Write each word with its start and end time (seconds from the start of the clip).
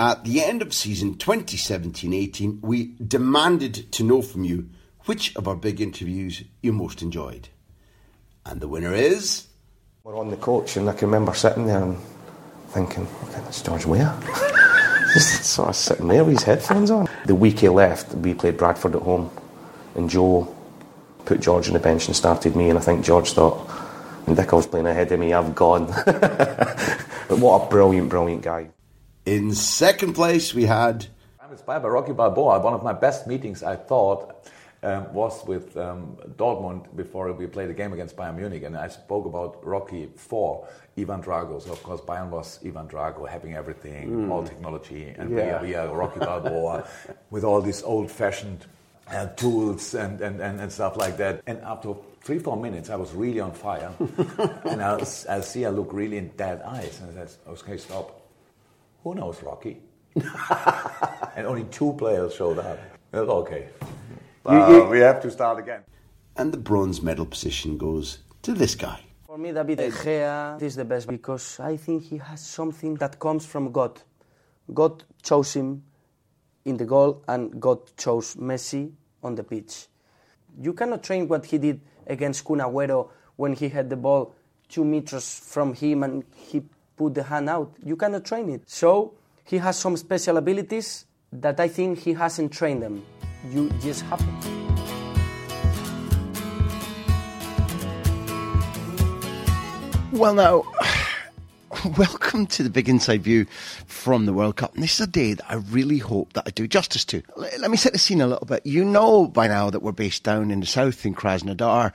At 0.00 0.24
the 0.24 0.42
end 0.42 0.62
of 0.62 0.72
season 0.72 1.18
2017 1.18 2.14
18, 2.14 2.60
we 2.62 2.94
demanded 3.06 3.92
to 3.92 4.02
know 4.02 4.22
from 4.22 4.44
you 4.44 4.70
which 5.04 5.36
of 5.36 5.46
our 5.46 5.54
big 5.54 5.78
interviews 5.78 6.42
you 6.62 6.72
most 6.72 7.02
enjoyed. 7.02 7.50
And 8.46 8.62
the 8.62 8.66
winner 8.66 8.94
is. 8.94 9.48
We're 10.02 10.16
on 10.16 10.30
the 10.30 10.38
coach, 10.38 10.78
and 10.78 10.88
I 10.88 10.94
can 10.94 11.08
remember 11.08 11.34
sitting 11.34 11.66
there 11.66 11.82
and 11.82 11.98
thinking, 12.68 13.06
okay, 13.24 13.40
that's 13.42 13.60
George 13.60 13.84
Weah. 13.84 14.18
Just 15.12 15.44
sort 15.44 15.68
of 15.68 15.76
sitting 15.76 16.08
there 16.08 16.24
with 16.24 16.38
his 16.38 16.44
headphones 16.44 16.90
on. 16.90 17.06
The 17.26 17.34
week 17.34 17.58
he 17.58 17.68
left, 17.68 18.14
we 18.14 18.32
played 18.32 18.56
Bradford 18.56 18.96
at 18.96 19.02
home, 19.02 19.30
and 19.96 20.08
Joe 20.08 20.56
put 21.26 21.40
George 21.40 21.66
on 21.68 21.74
the 21.74 21.78
bench 21.78 22.06
and 22.06 22.16
started 22.16 22.56
me, 22.56 22.70
and 22.70 22.78
I 22.78 22.80
think 22.80 23.04
George 23.04 23.32
thought, 23.32 23.68
and 24.26 24.34
Dickov's 24.34 24.66
playing 24.66 24.86
ahead 24.86 25.12
of 25.12 25.20
me, 25.20 25.34
I've 25.34 25.54
gone. 25.54 25.88
but 26.06 27.38
what 27.38 27.66
a 27.66 27.68
brilliant, 27.68 28.08
brilliant 28.08 28.40
guy. 28.40 28.70
In 29.26 29.54
second 29.54 30.14
place, 30.14 30.54
we 30.54 30.64
had. 30.64 31.06
I'm 31.40 31.52
inspired 31.52 31.82
by 31.82 31.88
Rocky 31.88 32.12
Balboa. 32.12 32.60
One 32.60 32.72
of 32.72 32.82
my 32.82 32.94
best 32.94 33.26
meetings, 33.26 33.62
I 33.62 33.76
thought, 33.76 34.48
um, 34.82 35.12
was 35.12 35.44
with 35.46 35.76
um, 35.76 36.16
Dortmund 36.36 36.96
before 36.96 37.30
we 37.32 37.46
played 37.46 37.68
a 37.68 37.74
game 37.74 37.92
against 37.92 38.16
Bayern 38.16 38.36
Munich, 38.36 38.62
and 38.62 38.76
I 38.76 38.88
spoke 38.88 39.26
about 39.26 39.64
Rocky 39.64 40.08
for 40.16 40.66
Ivan 40.96 41.22
Drago. 41.22 41.60
So 41.60 41.72
of 41.72 41.82
course 41.82 42.00
Bayern 42.00 42.30
was 42.30 42.58
Ivan 42.64 42.88
Drago, 42.88 43.28
having 43.28 43.54
everything, 43.54 44.10
mm. 44.10 44.30
all 44.30 44.42
technology, 44.42 45.14
and 45.18 45.36
yeah. 45.36 45.60
we, 45.60 45.68
we, 45.68 45.74
are 45.74 45.94
Rocky 45.94 46.20
Balboa 46.20 46.88
with 47.30 47.44
all 47.44 47.60
these 47.60 47.82
old-fashioned 47.82 48.64
uh, 49.08 49.26
tools 49.26 49.92
and, 49.94 50.20
and, 50.22 50.40
and, 50.40 50.60
and, 50.60 50.72
stuff 50.72 50.96
like 50.96 51.18
that. 51.18 51.42
And 51.46 51.58
after 51.58 51.94
three, 52.22 52.38
four 52.38 52.56
minutes, 52.56 52.88
I 52.88 52.96
was 52.96 53.12
really 53.12 53.40
on 53.40 53.52
fire, 53.52 53.92
and 54.64 54.82
I, 54.82 54.96
was, 54.96 55.26
I 55.26 55.40
see 55.40 55.66
I 55.66 55.70
look 55.70 55.92
really 55.92 56.16
in 56.16 56.28
dead 56.38 56.62
eyes, 56.62 57.00
and 57.00 57.18
I 57.18 57.26
said, 57.26 57.38
"Okay, 57.46 57.76
stop. 57.76 58.19
Who 59.02 59.14
knows 59.14 59.42
Rocky?" 59.42 59.82
and 61.36 61.46
only 61.46 61.64
two 61.64 61.92
players 61.94 62.34
showed 62.34 62.58
up. 62.58 62.78
okay. 63.14 63.68
Uh, 64.44 64.86
we 64.90 65.00
have 65.00 65.20
to 65.22 65.30
start 65.30 65.58
again. 65.58 65.82
And 66.36 66.52
the 66.52 66.58
bronze 66.58 67.02
medal 67.02 67.26
position 67.26 67.76
goes 67.76 68.18
to 68.42 68.52
this 68.52 68.74
guy. 68.74 69.00
For 69.26 69.38
me, 69.38 69.52
David 69.52 69.78
De 69.78 69.90
Gea 69.90 70.60
is 70.62 70.76
the 70.76 70.84
best 70.84 71.06
because 71.06 71.60
I 71.60 71.76
think 71.76 72.04
he 72.04 72.18
has 72.18 72.40
something 72.40 72.94
that 72.96 73.18
comes 73.18 73.46
from 73.46 73.70
God. 73.70 74.00
God 74.72 75.04
chose 75.22 75.54
him 75.54 75.84
in 76.64 76.76
the 76.76 76.84
goal, 76.84 77.22
and 77.28 77.60
God 77.60 77.96
chose 77.96 78.34
Messi 78.36 78.92
on 79.22 79.34
the 79.34 79.44
pitch. 79.44 79.86
You 80.60 80.72
cannot 80.72 81.02
train 81.02 81.28
what 81.28 81.46
he 81.46 81.58
did 81.58 81.80
against 82.06 82.44
Kun 82.44 82.58
Agüero 82.58 83.10
when 83.36 83.52
he 83.52 83.68
had 83.68 83.88
the 83.88 83.96
ball 83.96 84.34
two 84.68 84.84
meters 84.84 85.38
from 85.38 85.74
him 85.74 86.02
and 86.02 86.24
he 86.34 86.62
put 87.00 87.14
the 87.14 87.22
hand 87.22 87.48
out. 87.48 87.72
You 87.82 87.96
cannot 87.96 88.24
train 88.26 88.50
it. 88.50 88.68
So 88.68 89.14
he 89.44 89.56
has 89.58 89.78
some 89.78 89.96
special 89.96 90.36
abilities 90.36 91.06
that 91.32 91.58
I 91.58 91.68
think 91.68 91.98
he 92.00 92.12
hasn't 92.12 92.52
trained 92.52 92.82
them 92.82 93.02
you 93.48 93.70
just 93.80 94.02
happen. 94.02 94.28
Well, 100.12 100.34
now, 100.34 100.64
welcome 101.96 102.46
to 102.46 102.62
the 102.62 102.70
big 102.70 102.88
inside 102.88 103.22
view 103.22 103.46
from 103.86 104.26
the 104.26 104.32
World 104.32 104.56
Cup. 104.56 104.74
And 104.74 104.82
this 104.82 104.94
is 104.94 105.06
a 105.06 105.10
day 105.10 105.34
that 105.34 105.50
I 105.50 105.56
really 105.56 105.98
hope 105.98 106.32
that 106.34 106.44
I 106.46 106.50
do 106.50 106.66
justice 106.66 107.04
to. 107.06 107.22
Let 107.36 107.70
me 107.70 107.76
set 107.76 107.92
the 107.92 107.98
scene 107.98 108.20
a 108.20 108.26
little 108.26 108.46
bit. 108.46 108.66
You 108.66 108.84
know 108.84 109.26
by 109.26 109.46
now 109.46 109.70
that 109.70 109.82
we're 109.82 109.92
based 109.92 110.24
down 110.24 110.50
in 110.50 110.60
the 110.60 110.66
south 110.66 111.06
in 111.06 111.14
Krasnodar, 111.14 111.92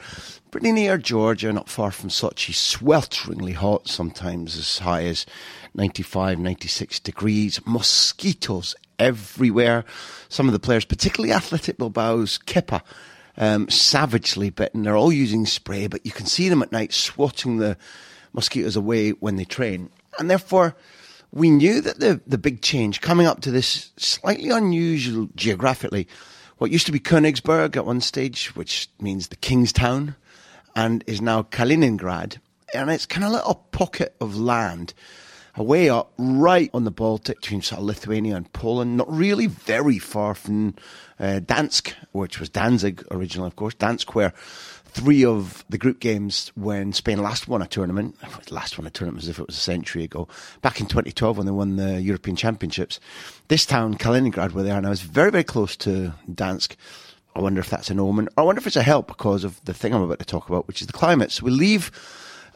pretty 0.50 0.72
near 0.72 0.98
Georgia, 0.98 1.52
not 1.54 1.70
far 1.70 1.92
from 1.92 2.10
Sochi, 2.10 2.54
swelteringly 2.54 3.54
hot, 3.54 3.88
sometimes 3.88 4.58
as 4.58 4.80
high 4.80 5.04
as 5.04 5.26
95, 5.76 6.40
96 6.40 7.00
degrees, 7.02 7.60
mosquitoes 7.66 8.76
everywhere. 8.98 9.86
Some 10.30 10.48
of 10.48 10.54
the 10.54 10.60
players, 10.60 10.86
particularly 10.86 11.34
Athletic 11.34 11.78
Bilbao's 11.78 12.40
Kepa, 12.40 12.82
um, 13.38 13.70
savagely 13.70 14.50
bitten. 14.50 14.84
They're 14.84 14.98
all 14.98 15.12
using 15.12 15.46
spray, 15.46 15.88
but 15.88 16.06
you 16.06 16.12
can 16.12 16.26
see 16.26 16.50
them 16.50 16.62
at 16.62 16.72
night 16.72 16.94
swatting 16.94 17.58
the 17.58 17.78
mosquitoes 18.36 18.76
away 18.76 19.12
when 19.12 19.38
they 19.38 19.46
train. 19.46 19.90
And 20.20 20.30
therefore, 20.30 20.76
we 21.32 21.50
knew 21.50 21.82
that 21.82 22.00
the, 22.00 22.22
the 22.28 22.38
big 22.38 22.62
change 22.62 23.02
coming 23.02 23.28
up 23.28 23.42
to 23.42 23.52
this 23.52 23.92
slightly 23.98 24.50
unusual 24.50 25.30
geographically, 25.36 26.08
what 26.58 26.72
used 26.72 26.86
to 26.86 26.92
be 26.92 27.00
Königsberg 27.00 27.76
at 27.76 27.86
one 27.86 28.02
stage, 28.02 28.56
which 28.56 28.90
means 29.02 29.28
the 29.28 29.36
King's 29.36 29.74
Town, 29.74 30.16
and 30.76 31.04
is 31.08 31.22
now 31.22 31.44
Kaliningrad. 31.44 32.38
And 32.74 32.90
it's 32.90 33.06
kind 33.06 33.24
of 33.24 33.32
a 33.32 33.36
little 33.36 33.56
pocket 33.72 34.16
of 34.22 34.38
land 34.38 34.94
away 35.58 35.90
up 35.90 36.14
right 36.18 36.70
on 36.74 36.84
the 36.84 36.92
Baltic 36.92 37.42
between 37.42 37.62
sort 37.62 37.80
of 37.80 37.86
Lithuania 37.86 38.36
and 38.36 38.52
Poland, 38.52 38.98
not 38.98 39.12
really 39.12 39.48
very 39.48 40.00
far 40.00 40.36
from 40.36 40.76
uh, 41.20 41.40
Gdansk, 41.44 41.94
which 42.12 42.40
was 42.40 42.50
Danzig 42.50 43.04
originally, 43.12 43.48
of 43.48 43.56
course. 43.56 43.74
Gdansk, 43.76 44.14
where 44.14 44.34
three 44.96 45.26
of 45.26 45.66
the 45.70 45.78
group 45.78 46.00
games 46.00 46.54
when 46.56 46.94
Spain 46.94 47.22
last 47.22 47.50
won 47.50 47.62
a 47.62 47.68
tournament, 47.68 48.16
last 48.50 48.78
won 48.78 48.88
a 48.88 48.90
tournament 48.90 49.24
as 49.24 49.30
if 49.30 49.40
it 49.40 49.46
was 49.46 49.58
a 49.58 49.60
century 49.60 50.06
ago, 50.06 50.26
back 50.62 50.80
in 50.80 50.86
2012 50.86 51.36
when 51.36 51.46
they 51.46 51.52
won 51.52 51.76
the 51.76 52.02
European 52.02 52.38
Championships. 52.38 53.02
This 53.50 53.66
town, 53.66 53.98
Kaliningrad, 53.98 54.54
where 54.54 54.64
they 54.64 54.72
are 54.72 54.82
now, 54.82 54.92
is 54.92 55.02
very, 55.02 55.32
very 55.32 55.44
close 55.44 55.76
to 55.78 56.14
Gdansk. 56.32 56.78
I 57.36 57.42
wonder 57.42 57.60
if 57.60 57.70
that's 57.70 57.90
an 57.90 58.00
omen. 58.00 58.30
I 58.38 58.44
wonder 58.44 58.60
if 58.60 58.68
it's 58.68 58.78
a 58.78 58.84
help 58.84 59.08
because 59.08 59.44
of 59.44 59.64
the 59.66 59.74
thing 59.74 59.94
I'm 59.94 60.02
about 60.02 60.20
to 60.20 60.26
talk 60.26 60.48
about, 60.48 60.66
which 60.66 60.80
is 60.80 60.88
the 60.88 60.94
climate. 60.94 61.34
So 61.34 61.44
we 61.44 61.52
leave 61.52 61.92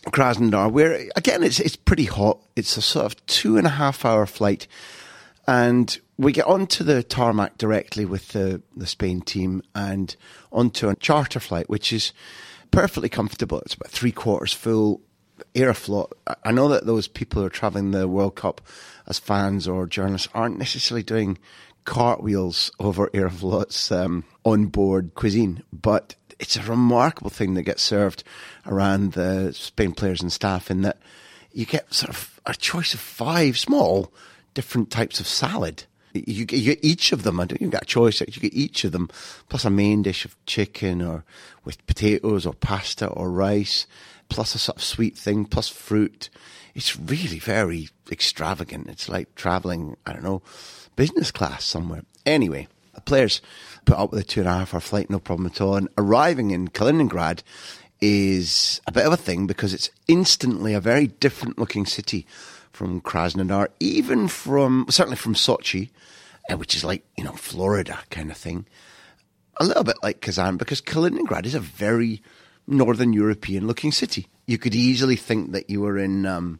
Krasnodar, 0.06 0.72
where 0.72 1.10
again 1.18 1.44
it's 1.44 1.60
it's 1.60 1.76
pretty 1.76 2.06
hot. 2.06 2.40
It's 2.56 2.78
a 2.78 2.82
sort 2.82 3.06
of 3.06 3.26
two 3.26 3.58
and 3.58 3.68
a 3.68 3.72
half 3.72 4.06
hour 4.06 4.26
flight, 4.26 4.66
and 5.50 6.00
we 6.16 6.32
get 6.32 6.46
onto 6.46 6.84
the 6.84 7.02
tarmac 7.02 7.58
directly 7.58 8.06
with 8.06 8.30
the 8.30 8.62
the 8.78 8.86
Spain 8.86 9.20
team 9.20 9.64
and 9.74 10.16
onto 10.52 10.90
a 10.90 10.96
charter 10.96 11.40
flight, 11.40 11.68
which 11.68 11.92
is 11.92 12.14
perfectly 12.70 13.10
comfortable. 13.10 13.60
It's 13.62 13.74
about 13.74 13.90
three 13.92 14.12
quarters 14.12 14.54
full. 14.54 15.02
Aeroflot. 15.56 16.12
I 16.44 16.52
know 16.52 16.68
that 16.68 16.86
those 16.86 17.08
people 17.08 17.42
who 17.42 17.48
are 17.48 17.50
traveling 17.50 17.92
the 17.92 18.10
World 18.10 18.36
Cup 18.36 18.60
as 19.08 19.20
fans 19.20 19.70
or 19.70 19.88
journalists 19.88 20.28
aren't 20.34 20.60
necessarily 20.60 21.02
doing 21.02 21.38
cartwheels 21.86 22.72
over 22.78 23.08
Aeroflot's 23.08 23.90
um, 23.90 24.26
onboard 24.44 25.16
cuisine, 25.16 25.64
but 25.72 26.16
it's 26.40 26.58
a 26.58 26.64
remarkable 26.64 27.30
thing 27.30 27.54
that 27.54 27.64
gets 27.64 27.82
served 27.82 28.26
around 28.68 29.14
the 29.14 29.54
Spain 29.54 29.94
players 29.94 30.22
and 30.22 30.32
staff 30.32 30.70
in 30.70 30.82
that 30.82 30.98
you 31.54 31.66
get 31.66 31.94
sort 31.94 32.10
of 32.10 32.42
a 32.46 32.54
choice 32.54 32.94
of 32.94 33.00
five 33.00 33.58
small 33.58 34.12
different 34.54 34.92
types 34.92 35.20
of 35.20 35.28
salad. 35.28 35.84
You, 36.14 36.24
you 36.24 36.46
get 36.46 36.80
each 36.84 37.12
of 37.12 37.24
them. 37.24 37.40
I 37.40 37.46
don't 37.46 37.62
you 37.62 37.70
get 37.70 37.84
a 37.84 37.86
choice. 37.86 38.20
You 38.22 38.28
get 38.28 38.54
each 38.54 38.84
of 38.84 38.92
them 38.92 39.10
plus 39.48 39.66
a 39.66 39.70
main 39.70 40.02
dish 40.02 40.26
of 40.26 40.36
chicken 40.46 41.02
or 41.02 41.24
with 41.64 41.86
potatoes 41.86 42.46
or 42.46 42.54
pasta 42.54 43.08
or 43.08 43.30
rice, 43.30 43.86
plus 44.28 44.56
a 44.56 44.60
sort 44.60 44.78
of 44.78 44.84
sweet 44.84 45.18
thing, 45.18 45.46
plus 45.46 45.70
fruit. 45.70 46.30
It's 46.74 46.98
really 46.98 47.40
very 47.40 47.90
extravagant. 48.12 48.88
It's 48.88 49.10
like 49.10 49.36
traveling, 49.36 49.98
I 50.06 50.14
don't 50.14 50.24
know, 50.24 50.42
business 50.96 51.32
class 51.32 51.64
somewhere. 51.64 52.04
Anyway, 52.26 52.68
the 52.96 53.02
players 53.02 53.42
put 53.86 53.98
up 53.98 54.12
with 54.12 54.22
a 54.22 54.24
two 54.24 54.42
and 54.42 54.50
a 54.50 54.54
half 54.54 54.74
hour 54.74 54.80
flight, 54.80 55.10
no 55.10 55.20
problem 55.20 55.46
at 55.46 55.62
all. 55.62 55.76
And 55.76 55.90
arriving 55.98 56.52
in 56.52 56.70
Kaliningrad 56.70 57.44
is 58.02 58.82
a 58.88 58.92
bit 58.92 59.06
of 59.06 59.14
a 59.14 59.18
thing 59.18 59.46
because 59.46 59.74
it's 59.74 59.90
instantly 60.08 60.74
a 60.74 60.80
very 60.80 61.08
different 61.08 61.60
looking 61.60 61.86
city 61.86 62.26
from 62.72 63.02
Krasnodar, 63.02 63.68
even 63.80 64.28
from, 64.28 64.86
certainly 64.90 65.18
from 65.18 65.36
Sochi, 65.36 65.90
uh, 66.52 66.58
which 66.58 66.76
is 66.76 66.84
like, 66.84 67.04
you 67.18 67.24
know, 67.24 67.34
Florida 67.34 68.00
kind 68.10 68.32
of 68.32 68.38
thing. 68.38 68.66
A 69.58 69.66
little 69.66 69.84
bit 69.84 69.98
like 70.02 70.22
Kazan 70.22 70.58
because 70.58 70.82
Kaliningrad 70.82 71.46
is 71.46 71.56
a 71.56 71.60
very 71.60 72.22
northern 72.68 73.14
European 73.14 73.68
looking 73.68 73.92
city. 73.92 74.28
You 74.48 74.58
could 74.58 74.76
easily 74.76 75.16
think 75.16 75.52
that 75.52 75.70
you 75.70 75.82
were 75.82 75.98
in, 75.98 76.26
um, 76.26 76.60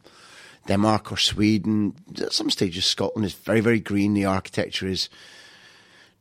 Denmark 0.66 1.10
or 1.10 1.16
Sweden. 1.16 1.94
At 2.20 2.32
some 2.32 2.50
stages, 2.50 2.84
Scotland 2.84 3.24
is 3.24 3.34
very, 3.34 3.60
very 3.60 3.80
green. 3.80 4.14
The 4.14 4.26
architecture 4.26 4.86
is 4.86 5.08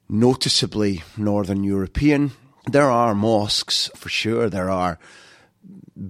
noticeably 0.07 1.03
Northern 1.17 1.63
European. 1.63 2.31
There 2.65 2.89
are 2.89 3.13
mosques 3.13 3.89
for 3.95 4.09
sure. 4.09 4.49
There 4.49 4.69
are 4.69 4.97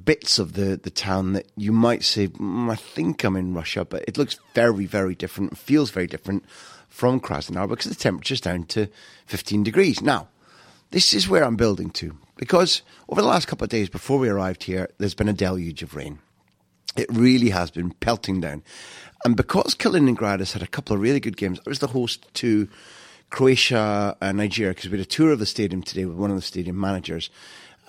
bits 0.06 0.40
of 0.40 0.54
the, 0.54 0.80
the 0.82 0.90
town 0.90 1.34
that 1.34 1.48
you 1.58 1.72
might 1.72 2.04
say, 2.04 2.28
mm, 2.28 2.72
I 2.72 2.76
think 2.76 3.24
I'm 3.24 3.36
in 3.36 3.54
Russia, 3.54 3.86
but 3.86 4.04
it 4.08 4.18
looks 4.18 4.40
very, 4.54 4.86
very 4.86 5.16
different, 5.16 5.58
feels 5.58 5.90
very 5.90 6.08
different 6.08 6.44
from 6.88 7.20
Krasnodar 7.20 7.68
because 7.70 7.90
the 7.90 7.96
temperature's 7.96 8.42
down 8.42 8.64
to 8.66 8.88
15 9.26 9.64
degrees. 9.64 10.02
Now, 10.02 10.28
this 10.92 11.14
is 11.14 11.30
where 11.30 11.44
I'm 11.44 11.56
building 11.56 11.92
to 11.92 12.18
because 12.36 12.82
over 13.08 13.22
the 13.22 13.28
last 13.28 13.48
couple 13.48 13.66
of 13.66 13.70
days 13.70 13.90
before 13.90 14.20
we 14.20 14.30
arrived 14.30 14.64
here, 14.64 14.90
there's 14.98 15.14
been 15.14 15.30
a 15.30 15.34
deluge 15.34 15.84
of 15.84 15.96
rain. 15.96 16.20
It 16.96 17.08
really 17.12 17.50
has 17.50 17.70
been 17.70 17.92
pelting 17.92 18.42
down. 18.42 18.64
And 19.24 19.36
because 19.36 19.76
Kaliningrad 19.76 20.40
has 20.40 20.54
had 20.54 20.64
a 20.64 20.68
couple 20.68 20.96
of 20.96 21.02
really 21.02 21.20
good 21.20 21.38
games, 21.38 21.60
I 21.66 21.70
was 21.70 21.80
the 21.80 21.88
host 21.88 22.34
to 22.36 22.68
Croatia 23.30 24.18
and 24.22 24.38
Nigeria 24.38 24.74
because 24.74 24.90
we 24.90 24.98
had 24.98 25.06
a 25.06 25.10
tour 25.10 25.32
of 25.32 25.40
the 25.40 25.46
stadium 25.46 25.84
today 25.84 26.06
with 26.06 26.18
one 26.18 26.32
of 26.32 26.36
the 26.36 26.42
stadium 26.42 26.80
managers. 26.80 27.30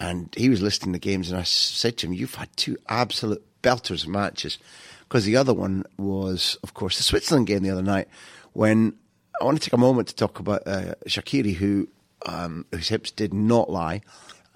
And 0.00 0.34
he 0.34 0.48
was 0.48 0.62
listing 0.62 0.92
the 0.92 0.98
games, 0.98 1.30
and 1.30 1.38
I 1.38 1.42
said 1.44 1.98
to 1.98 2.06
him, 2.06 2.14
You've 2.14 2.34
had 2.34 2.48
two 2.56 2.76
absolute 2.88 3.44
belters 3.62 4.04
of 4.04 4.08
matches. 4.08 4.58
Because 5.02 5.24
the 5.24 5.36
other 5.36 5.52
one 5.52 5.84
was, 5.98 6.56
of 6.62 6.72
course, 6.72 6.96
the 6.96 7.02
Switzerland 7.02 7.48
game 7.48 7.62
the 7.62 7.70
other 7.70 7.82
night 7.82 8.08
when 8.52 8.94
I 9.40 9.44
want 9.44 9.58
to 9.60 9.64
take 9.64 9.72
a 9.72 9.78
moment 9.78 10.08
to 10.08 10.14
talk 10.14 10.38
about 10.38 10.66
uh, 10.66 10.94
Shaqiri, 11.06 11.54
who 11.54 11.88
um, 12.26 12.66
whose 12.70 12.88
hips 12.88 13.10
did 13.10 13.34
not 13.34 13.70
lie 13.70 14.02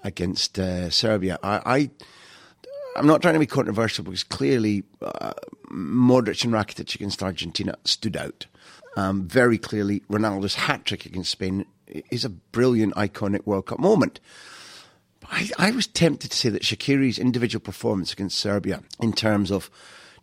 against 0.03 0.59
uh, 0.59 0.89
Serbia. 0.89 1.39
I, 1.43 1.61
I 1.65 1.89
I'm 2.95 3.07
not 3.07 3.21
trying 3.21 3.33
to 3.33 3.39
be 3.39 3.45
controversial 3.45 4.05
because 4.05 4.23
clearly 4.23 4.83
uh, 5.01 5.33
Modric 5.69 6.43
and 6.45 6.53
Rakitic 6.53 6.95
against 6.95 7.21
Argentina 7.21 7.75
stood 7.83 8.15
out. 8.15 8.45
Um, 8.95 9.27
very 9.27 9.57
clearly, 9.57 10.01
Ronaldo's 10.09 10.55
hat 10.55 10.85
trick 10.85 11.05
against 11.05 11.31
Spain 11.31 11.65
is 12.09 12.23
a 12.23 12.29
brilliant, 12.29 12.95
iconic 12.95 13.45
World 13.45 13.65
Cup 13.65 13.79
moment. 13.79 14.21
I, 15.31 15.49
I, 15.57 15.71
was 15.71 15.87
tempted 15.87 16.31
to 16.31 16.37
say 16.37 16.49
that 16.49 16.61
Shaqiri's 16.61 17.19
individual 17.19 17.61
performance 17.61 18.13
against 18.13 18.37
Serbia, 18.37 18.83
in 18.99 19.13
terms 19.13 19.51
of 19.51 19.69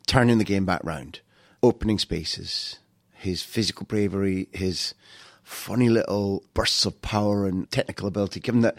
turning 0.06 0.38
the 0.38 0.44
game 0.44 0.64
back 0.64 0.80
round, 0.84 1.20
opening 1.62 1.98
spaces, 1.98 2.78
his 3.12 3.42
physical 3.42 3.86
bravery, 3.86 4.48
his 4.52 4.94
funny 5.42 5.88
little 5.88 6.44
bursts 6.54 6.86
of 6.86 7.00
power 7.02 7.46
and 7.46 7.70
technical 7.70 8.06
ability, 8.06 8.40
given 8.40 8.60
that 8.62 8.78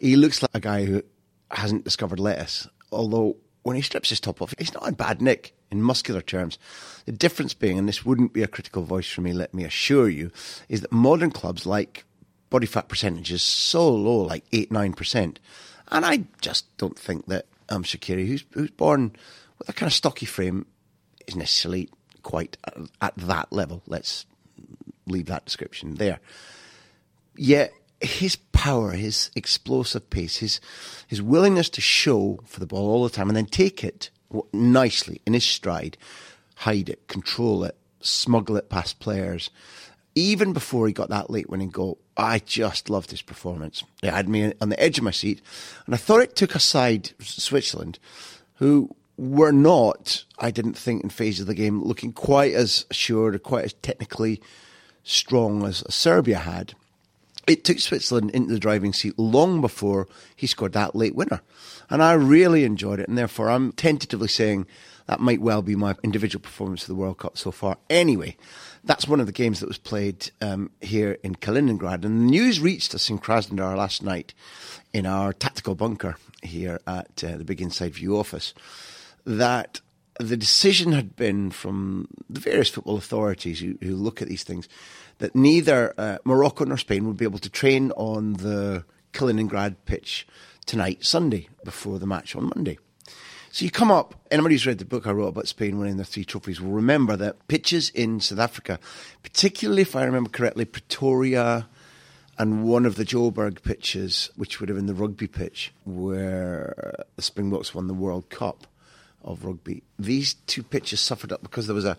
he 0.00 0.16
looks 0.16 0.42
like 0.42 0.50
a 0.54 0.60
guy 0.60 0.84
who 0.84 1.02
hasn't 1.50 1.84
discovered 1.84 2.20
lettuce 2.20 2.68
although 2.92 3.36
when 3.62 3.76
he 3.76 3.82
strips 3.82 4.10
his 4.10 4.20
top 4.20 4.40
off, 4.40 4.54
he's 4.58 4.74
not 4.74 4.86
in 4.86 4.94
bad 4.94 5.20
nick 5.20 5.54
in 5.70 5.82
muscular 5.82 6.22
terms. 6.22 6.58
The 7.04 7.12
difference 7.12 7.54
being, 7.54 7.78
and 7.78 7.88
this 7.88 8.04
wouldn't 8.04 8.32
be 8.32 8.42
a 8.42 8.48
critical 8.48 8.82
voice 8.82 9.10
for 9.10 9.20
me, 9.22 9.32
let 9.32 9.52
me 9.52 9.64
assure 9.64 10.08
you, 10.08 10.30
is 10.68 10.82
that 10.82 10.92
modern 10.92 11.30
clubs 11.30 11.66
like 11.66 12.04
body 12.50 12.66
fat 12.66 12.88
percentage 12.88 13.32
is 13.32 13.42
so 13.42 13.88
low, 13.88 14.22
like 14.22 14.44
8 14.52 14.70
9%. 14.70 15.36
And 15.88 16.04
I 16.04 16.24
just 16.40 16.76
don't 16.78 16.98
think 16.98 17.26
that 17.26 17.46
um, 17.68 17.84
Shaqiri, 17.84 18.26
who's, 18.26 18.44
who's 18.52 18.70
born 18.70 19.14
with 19.58 19.68
a 19.68 19.72
kind 19.72 19.88
of 19.88 19.94
stocky 19.94 20.26
frame, 20.26 20.66
is 21.26 21.36
necessarily 21.36 21.88
quite 22.22 22.56
at, 22.64 22.76
at 23.00 23.16
that 23.16 23.52
level. 23.52 23.82
Let's 23.86 24.26
leave 25.06 25.26
that 25.26 25.44
description 25.44 25.94
there. 25.94 26.20
Yet 27.36 27.72
his 28.00 28.36
power, 28.36 28.92
his 28.92 29.30
explosive 29.34 30.10
pace, 30.10 30.38
his 30.38 30.60
his 31.06 31.22
willingness 31.22 31.68
to 31.70 31.80
show 31.80 32.40
for 32.44 32.60
the 32.60 32.66
ball 32.66 32.90
all 32.90 33.04
the 33.04 33.10
time 33.10 33.28
and 33.28 33.36
then 33.36 33.46
take 33.46 33.84
it 33.84 34.10
nicely 34.52 35.20
in 35.26 35.34
his 35.34 35.44
stride, 35.44 35.96
hide 36.56 36.88
it, 36.88 37.06
control 37.08 37.64
it, 37.64 37.76
smuggle 38.00 38.56
it 38.56 38.68
past 38.68 38.98
players. 38.98 39.50
Even 40.16 40.52
before 40.52 40.88
he 40.88 40.92
got 40.92 41.10
that 41.10 41.30
late 41.30 41.48
winning 41.48 41.70
goal, 41.70 41.98
I 42.16 42.40
just 42.40 42.90
loved 42.90 43.12
his 43.12 43.22
performance. 43.22 43.84
It 44.02 44.10
had 44.10 44.28
me 44.28 44.52
on 44.60 44.70
the 44.70 44.80
edge 44.80 44.98
of 44.98 45.04
my 45.04 45.12
seat, 45.12 45.40
and 45.86 45.94
I 45.94 45.98
thought 45.98 46.22
it 46.22 46.34
took 46.34 46.56
aside 46.56 47.10
Switzerland, 47.20 48.00
who 48.54 48.96
were 49.16 49.52
not, 49.52 50.24
I 50.38 50.50
didn't 50.50 50.76
think, 50.76 51.04
in 51.04 51.10
phase 51.10 51.38
of 51.38 51.46
the 51.46 51.54
game 51.54 51.84
looking 51.84 52.12
quite 52.12 52.54
as 52.54 52.86
assured 52.90 53.36
or 53.36 53.38
quite 53.38 53.66
as 53.66 53.72
technically 53.74 54.40
strong 55.04 55.64
as 55.64 55.84
Serbia 55.88 56.38
had 56.38 56.74
it 57.46 57.64
took 57.64 57.78
Switzerland 57.78 58.30
into 58.32 58.52
the 58.52 58.58
driving 58.58 58.92
seat 58.92 59.18
long 59.18 59.60
before 59.60 60.08
he 60.34 60.46
scored 60.46 60.72
that 60.72 60.96
late 60.96 61.14
winner. 61.14 61.40
And 61.88 62.02
I 62.02 62.12
really 62.14 62.64
enjoyed 62.64 62.98
it. 62.98 63.08
And 63.08 63.16
therefore, 63.16 63.50
I'm 63.50 63.72
tentatively 63.72 64.28
saying 64.28 64.66
that 65.06 65.20
might 65.20 65.40
well 65.40 65.62
be 65.62 65.76
my 65.76 65.94
individual 66.02 66.42
performance 66.42 66.82
of 66.82 66.88
the 66.88 66.96
World 66.96 67.18
Cup 67.18 67.38
so 67.38 67.52
far. 67.52 67.78
Anyway, 67.88 68.36
that's 68.86 69.08
one 69.08 69.20
of 69.20 69.26
the 69.26 69.32
games 69.32 69.60
that 69.60 69.68
was 69.68 69.78
played 69.78 70.30
um, 70.40 70.70
here 70.80 71.18
in 71.22 71.34
Kaliningrad. 71.34 72.04
And 72.04 72.20
the 72.20 72.30
news 72.30 72.60
reached 72.60 72.94
us 72.94 73.10
in 73.10 73.18
Krasnodar 73.18 73.76
last 73.76 74.02
night 74.02 74.32
in 74.92 75.06
our 75.06 75.32
tactical 75.32 75.74
bunker 75.74 76.16
here 76.42 76.80
at 76.86 77.22
uh, 77.24 77.36
the 77.36 77.44
Big 77.44 77.60
Inside 77.60 77.94
View 77.94 78.16
office 78.16 78.54
that 79.24 79.80
the 80.18 80.36
decision 80.36 80.92
had 80.92 81.16
been 81.16 81.50
from 81.50 82.08
the 82.30 82.40
various 82.40 82.70
football 82.70 82.96
authorities 82.96 83.60
who, 83.60 83.76
who 83.82 83.96
look 83.96 84.22
at 84.22 84.28
these 84.28 84.44
things 84.44 84.68
that 85.18 85.34
neither 85.34 85.92
uh, 85.98 86.18
Morocco 86.24 86.64
nor 86.64 86.78
Spain 86.78 87.06
would 87.06 87.16
be 87.16 87.24
able 87.24 87.38
to 87.40 87.50
train 87.50 87.90
on 87.92 88.34
the 88.34 88.84
Kaliningrad 89.12 89.76
pitch 89.84 90.26
tonight, 90.64 91.04
Sunday, 91.04 91.48
before 91.64 91.98
the 91.98 92.06
match 92.06 92.36
on 92.36 92.52
Monday. 92.54 92.78
So 93.56 93.64
you 93.64 93.70
come 93.70 93.90
up, 93.90 94.14
anybody 94.30 94.54
who's 94.54 94.66
read 94.66 94.76
the 94.76 94.84
book 94.84 95.06
I 95.06 95.12
wrote 95.12 95.28
about 95.28 95.48
Spain 95.48 95.78
winning 95.78 95.96
the 95.96 96.04
three 96.04 96.26
trophies 96.26 96.60
will 96.60 96.72
remember 96.72 97.16
that 97.16 97.48
pitches 97.48 97.88
in 97.88 98.20
South 98.20 98.38
Africa, 98.38 98.78
particularly 99.22 99.80
if 99.80 99.96
I 99.96 100.04
remember 100.04 100.28
correctly, 100.28 100.66
Pretoria 100.66 101.66
and 102.36 102.64
one 102.64 102.84
of 102.84 102.96
the 102.96 103.04
Joburg 103.06 103.62
pitches, 103.62 104.28
which 104.36 104.60
would 104.60 104.68
have 104.68 104.76
been 104.76 104.84
the 104.84 104.92
rugby 104.92 105.26
pitch, 105.26 105.72
where 105.86 107.06
the 107.16 107.22
Springboks 107.22 107.74
won 107.74 107.86
the 107.86 107.94
World 107.94 108.28
Cup 108.28 108.66
of 109.24 109.42
rugby. 109.42 109.82
These 109.98 110.34
two 110.34 110.62
pitches 110.62 111.00
suffered 111.00 111.32
up 111.32 111.40
because 111.40 111.66
there 111.66 111.74
was 111.74 111.86
a 111.86 111.96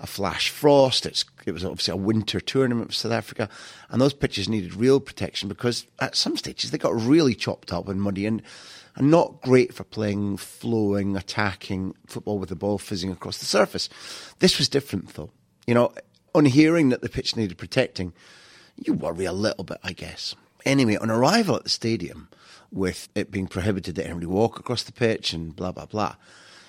a 0.00 0.06
flash 0.06 0.50
frost. 0.50 1.06
It's, 1.06 1.24
it 1.46 1.52
was 1.52 1.64
obviously 1.64 1.92
a 1.92 1.96
winter 1.96 2.40
tournament 2.40 2.88
for 2.88 2.94
South 2.94 3.12
Africa, 3.12 3.48
and 3.90 4.00
those 4.00 4.14
pitches 4.14 4.48
needed 4.48 4.74
real 4.74 5.00
protection 5.00 5.48
because 5.48 5.86
at 5.98 6.16
some 6.16 6.36
stages 6.36 6.70
they 6.70 6.78
got 6.78 6.94
really 6.94 7.34
chopped 7.34 7.72
up 7.72 7.88
and 7.88 8.00
muddy 8.00 8.26
and, 8.26 8.42
and 8.96 9.10
not 9.10 9.40
great 9.42 9.74
for 9.74 9.84
playing 9.84 10.36
flowing, 10.36 11.16
attacking 11.16 11.94
football 12.06 12.38
with 12.38 12.48
the 12.48 12.56
ball 12.56 12.78
fizzing 12.78 13.10
across 13.10 13.38
the 13.38 13.46
surface. 13.46 13.88
This 14.38 14.58
was 14.58 14.68
different 14.68 15.14
though. 15.14 15.30
You 15.66 15.74
know, 15.74 15.92
on 16.34 16.44
hearing 16.44 16.90
that 16.90 17.02
the 17.02 17.08
pitch 17.08 17.36
needed 17.36 17.58
protecting, 17.58 18.12
you 18.76 18.92
worry 18.92 19.24
a 19.24 19.32
little 19.32 19.64
bit, 19.64 19.78
I 19.82 19.92
guess. 19.92 20.34
Anyway, 20.64 20.96
on 20.96 21.10
arrival 21.10 21.56
at 21.56 21.64
the 21.64 21.68
stadium, 21.68 22.28
with 22.70 23.08
it 23.14 23.30
being 23.30 23.46
prohibited 23.46 23.94
that 23.94 24.04
anybody 24.04 24.26
walk 24.26 24.58
across 24.58 24.82
the 24.82 24.92
pitch 24.92 25.32
and 25.32 25.56
blah 25.56 25.72
blah 25.72 25.86
blah 25.86 26.14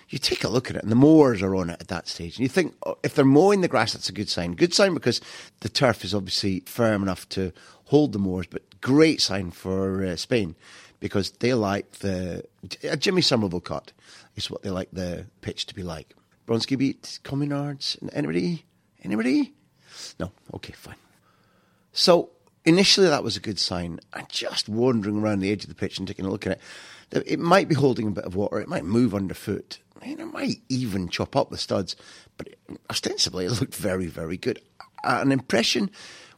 you 0.09 0.17
take 0.17 0.43
a 0.43 0.49
look 0.49 0.69
at 0.69 0.75
it, 0.75 0.83
and 0.83 0.91
the 0.91 0.95
mowers 0.95 1.41
are 1.41 1.55
on 1.55 1.69
it 1.69 1.79
at 1.79 1.87
that 1.87 2.07
stage. 2.07 2.37
And 2.37 2.43
you 2.43 2.49
think, 2.49 2.75
oh, 2.85 2.97
if 3.03 3.13
they're 3.15 3.25
mowing 3.25 3.61
the 3.61 3.67
grass, 3.67 3.93
that's 3.93 4.09
a 4.09 4.13
good 4.13 4.29
sign. 4.29 4.53
Good 4.53 4.73
sign 4.73 4.93
because 4.93 5.21
the 5.59 5.69
turf 5.69 6.03
is 6.03 6.13
obviously 6.15 6.61
firm 6.61 7.03
enough 7.03 7.29
to 7.29 7.53
hold 7.85 8.13
the 8.13 8.19
mowers, 8.19 8.47
but 8.47 8.81
great 8.81 9.21
sign 9.21 9.51
for 9.51 10.03
uh, 10.03 10.15
Spain 10.15 10.55
because 10.99 11.31
they 11.31 11.53
like 11.53 11.91
the 11.99 12.43
a 12.83 12.97
Jimmy 12.97 13.21
Somerville 13.21 13.61
cut 13.61 13.91
is 14.35 14.49
what 14.49 14.63
they 14.63 14.69
like 14.69 14.89
the 14.91 15.27
pitch 15.41 15.65
to 15.67 15.75
be 15.75 15.83
like. 15.83 16.15
Bronski 16.47 16.77
beat, 16.77 17.19
Communards, 17.23 17.97
anybody? 18.13 18.65
Anybody? 19.03 19.53
No. 20.19 20.31
Okay, 20.55 20.73
fine. 20.73 20.95
So 21.93 22.31
initially 22.65 23.07
that 23.07 23.23
was 23.23 23.37
a 23.37 23.41
good 23.41 23.59
sign. 23.59 23.99
And 24.13 24.27
just 24.29 24.67
wandering 24.67 25.21
around 25.21 25.39
the 25.39 25.51
edge 25.51 25.63
of 25.63 25.69
the 25.69 25.75
pitch 25.75 25.99
and 25.99 26.07
taking 26.07 26.25
a 26.25 26.29
look 26.29 26.47
at 26.47 26.59
it, 27.11 27.23
it 27.25 27.39
might 27.39 27.67
be 27.67 27.75
holding 27.75 28.07
a 28.07 28.11
bit 28.11 28.25
of 28.25 28.35
water. 28.35 28.59
It 28.59 28.67
might 28.67 28.85
move 28.85 29.15
underfoot 29.15 29.79
it 30.01 30.33
might 30.33 30.61
even 30.69 31.09
chop 31.09 31.35
up 31.35 31.49
the 31.49 31.57
studs, 31.57 31.95
but 32.37 32.49
ostensibly 32.89 33.45
it 33.45 33.59
looked 33.59 33.75
very, 33.75 34.07
very 34.07 34.37
good. 34.37 34.61
Uh, 35.03 35.19
an 35.21 35.31
impression 35.31 35.89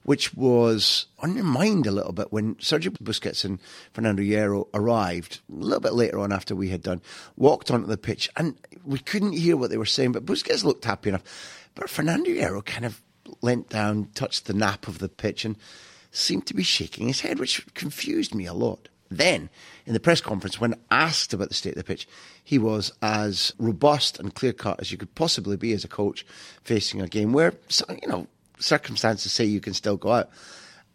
which 0.03 0.33
was 0.33 1.05
on 1.19 1.35
your 1.35 1.43
mind 1.43 1.85
a 1.85 1.91
little 1.91 2.11
bit 2.11 2.31
when 2.31 2.55
Sergio 2.55 2.89
Busquets 2.97 3.45
and 3.45 3.59
Fernando 3.93 4.23
Hierro 4.23 4.67
arrived 4.73 5.41
a 5.51 5.55
little 5.55 5.79
bit 5.79 5.93
later 5.93 6.19
on 6.19 6.31
after 6.31 6.55
we 6.55 6.69
had 6.69 6.81
done, 6.81 7.01
walked 7.37 7.69
onto 7.69 7.87
the 7.87 7.97
pitch, 7.97 8.29
and 8.35 8.55
we 8.83 8.99
couldn't 8.99 9.33
hear 9.33 9.55
what 9.55 9.69
they 9.69 9.77
were 9.77 9.85
saying, 9.85 10.11
but 10.11 10.25
Busquets 10.25 10.63
looked 10.63 10.85
happy 10.85 11.09
enough. 11.09 11.67
But 11.75 11.89
Fernando 11.89 12.31
Hierro 12.31 12.65
kind 12.65 12.85
of 12.85 13.01
leant 13.41 13.69
down, 13.69 14.09
touched 14.15 14.45
the 14.45 14.53
nap 14.53 14.87
of 14.87 14.99
the 14.99 15.09
pitch, 15.09 15.45
and 15.45 15.55
seemed 16.11 16.45
to 16.47 16.53
be 16.53 16.63
shaking 16.63 17.07
his 17.07 17.21
head, 17.21 17.39
which 17.39 17.65
confused 17.73 18.33
me 18.35 18.45
a 18.45 18.53
lot. 18.53 18.89
Then, 19.11 19.49
in 19.85 19.93
the 19.93 19.99
press 19.99 20.21
conference, 20.21 20.61
when 20.61 20.79
asked 20.89 21.33
about 21.33 21.49
the 21.49 21.53
state 21.53 21.71
of 21.71 21.77
the 21.77 21.83
pitch, 21.83 22.07
he 22.41 22.57
was 22.57 22.93
as 23.01 23.53
robust 23.59 24.17
and 24.17 24.33
clear 24.33 24.53
cut 24.53 24.79
as 24.79 24.89
you 24.89 24.97
could 24.97 25.13
possibly 25.15 25.57
be 25.57 25.73
as 25.73 25.83
a 25.83 25.89
coach 25.89 26.25
facing 26.63 27.01
a 27.01 27.09
game 27.09 27.33
where, 27.33 27.53
you 28.01 28.07
know, 28.07 28.25
circumstances 28.57 29.33
say 29.33 29.43
you 29.43 29.59
can 29.59 29.73
still 29.73 29.97
go 29.97 30.13
out. 30.13 30.29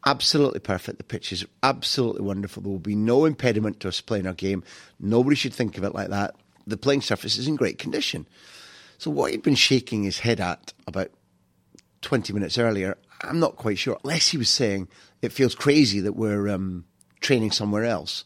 Absolutely 0.07 0.61
perfect. 0.61 0.97
The 0.97 1.05
pitch 1.05 1.31
is 1.31 1.45
absolutely 1.63 2.23
wonderful. 2.23 2.63
There 2.63 2.73
will 2.73 2.79
be 2.79 2.95
no 2.95 3.27
impediment 3.27 3.81
to 3.81 3.89
us 3.89 4.01
playing 4.01 4.27
our 4.27 4.33
game. 4.33 4.65
Nobody 4.99 5.37
should 5.37 5.53
think 5.53 5.77
of 5.77 5.85
it 5.85 5.95
like 5.95 6.09
that. 6.09 6.35
The 6.67 6.79
playing 6.79 7.03
surface 7.03 7.37
is 7.37 7.47
in 7.47 7.57
great 7.57 7.79
condition. 7.79 8.27
So, 8.99 9.11
what 9.11 9.31
he'd 9.31 9.43
been 9.43 9.55
shaking 9.57 10.05
his 10.05 10.21
head 10.21 10.41
at 10.41 10.73
about 10.87 11.11
20 12.01 12.33
minutes 12.33 12.57
earlier, 12.57 12.97
I'm 13.21 13.41
not 13.41 13.57
quite 13.57 13.79
sure. 13.79 13.99
Unless 14.05 14.29
he 14.29 14.39
was 14.39 14.49
saying 14.49 14.89
it 15.21 15.33
feels 15.33 15.55
crazy 15.55 16.01
that 16.01 16.15
we're 16.15 16.49
um, 16.49 16.87
training 17.27 17.51
somewhere 17.51 17.85
else, 17.85 18.25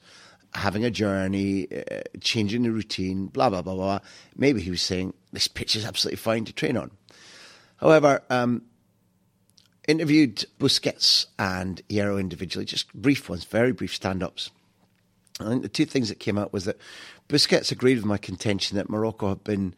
having 0.52 0.84
a 0.84 0.90
journey, 0.90 1.66
uh, 1.72 2.02
changing 2.20 2.62
the 2.64 2.70
routine, 2.70 3.26
blah, 3.26 3.48
blah, 3.48 3.62
blah, 3.62 3.74
blah. 3.74 4.00
Maybe 4.36 4.60
he 4.60 4.70
was 4.70 4.82
saying, 4.82 5.14
this 5.32 5.48
pitch 5.48 5.74
is 5.74 5.86
absolutely 5.86 6.18
fine 6.18 6.44
to 6.44 6.52
train 6.52 6.76
on. 6.76 6.90
However, 7.78 8.22
um, 8.28 8.62
interviewed 9.88 10.44
Busquets 10.58 11.26
and 11.38 11.80
Hierro 11.88 12.20
individually, 12.20 12.66
just 12.66 12.92
brief 12.92 13.30
ones, 13.30 13.44
very 13.44 13.72
brief 13.72 13.94
stand 13.94 14.22
ups. 14.22 14.50
I 15.40 15.48
think 15.48 15.62
the 15.62 15.68
two 15.68 15.86
things 15.86 16.10
that 16.10 16.20
came 16.20 16.36
out 16.36 16.52
was 16.52 16.66
that 16.66 16.76
Busquets 17.28 17.72
agreed 17.72 17.96
with 17.96 18.04
my 18.04 18.18
contention 18.18 18.76
that 18.76 18.90
Morocco 18.90 19.30
have 19.30 19.44
been 19.44 19.74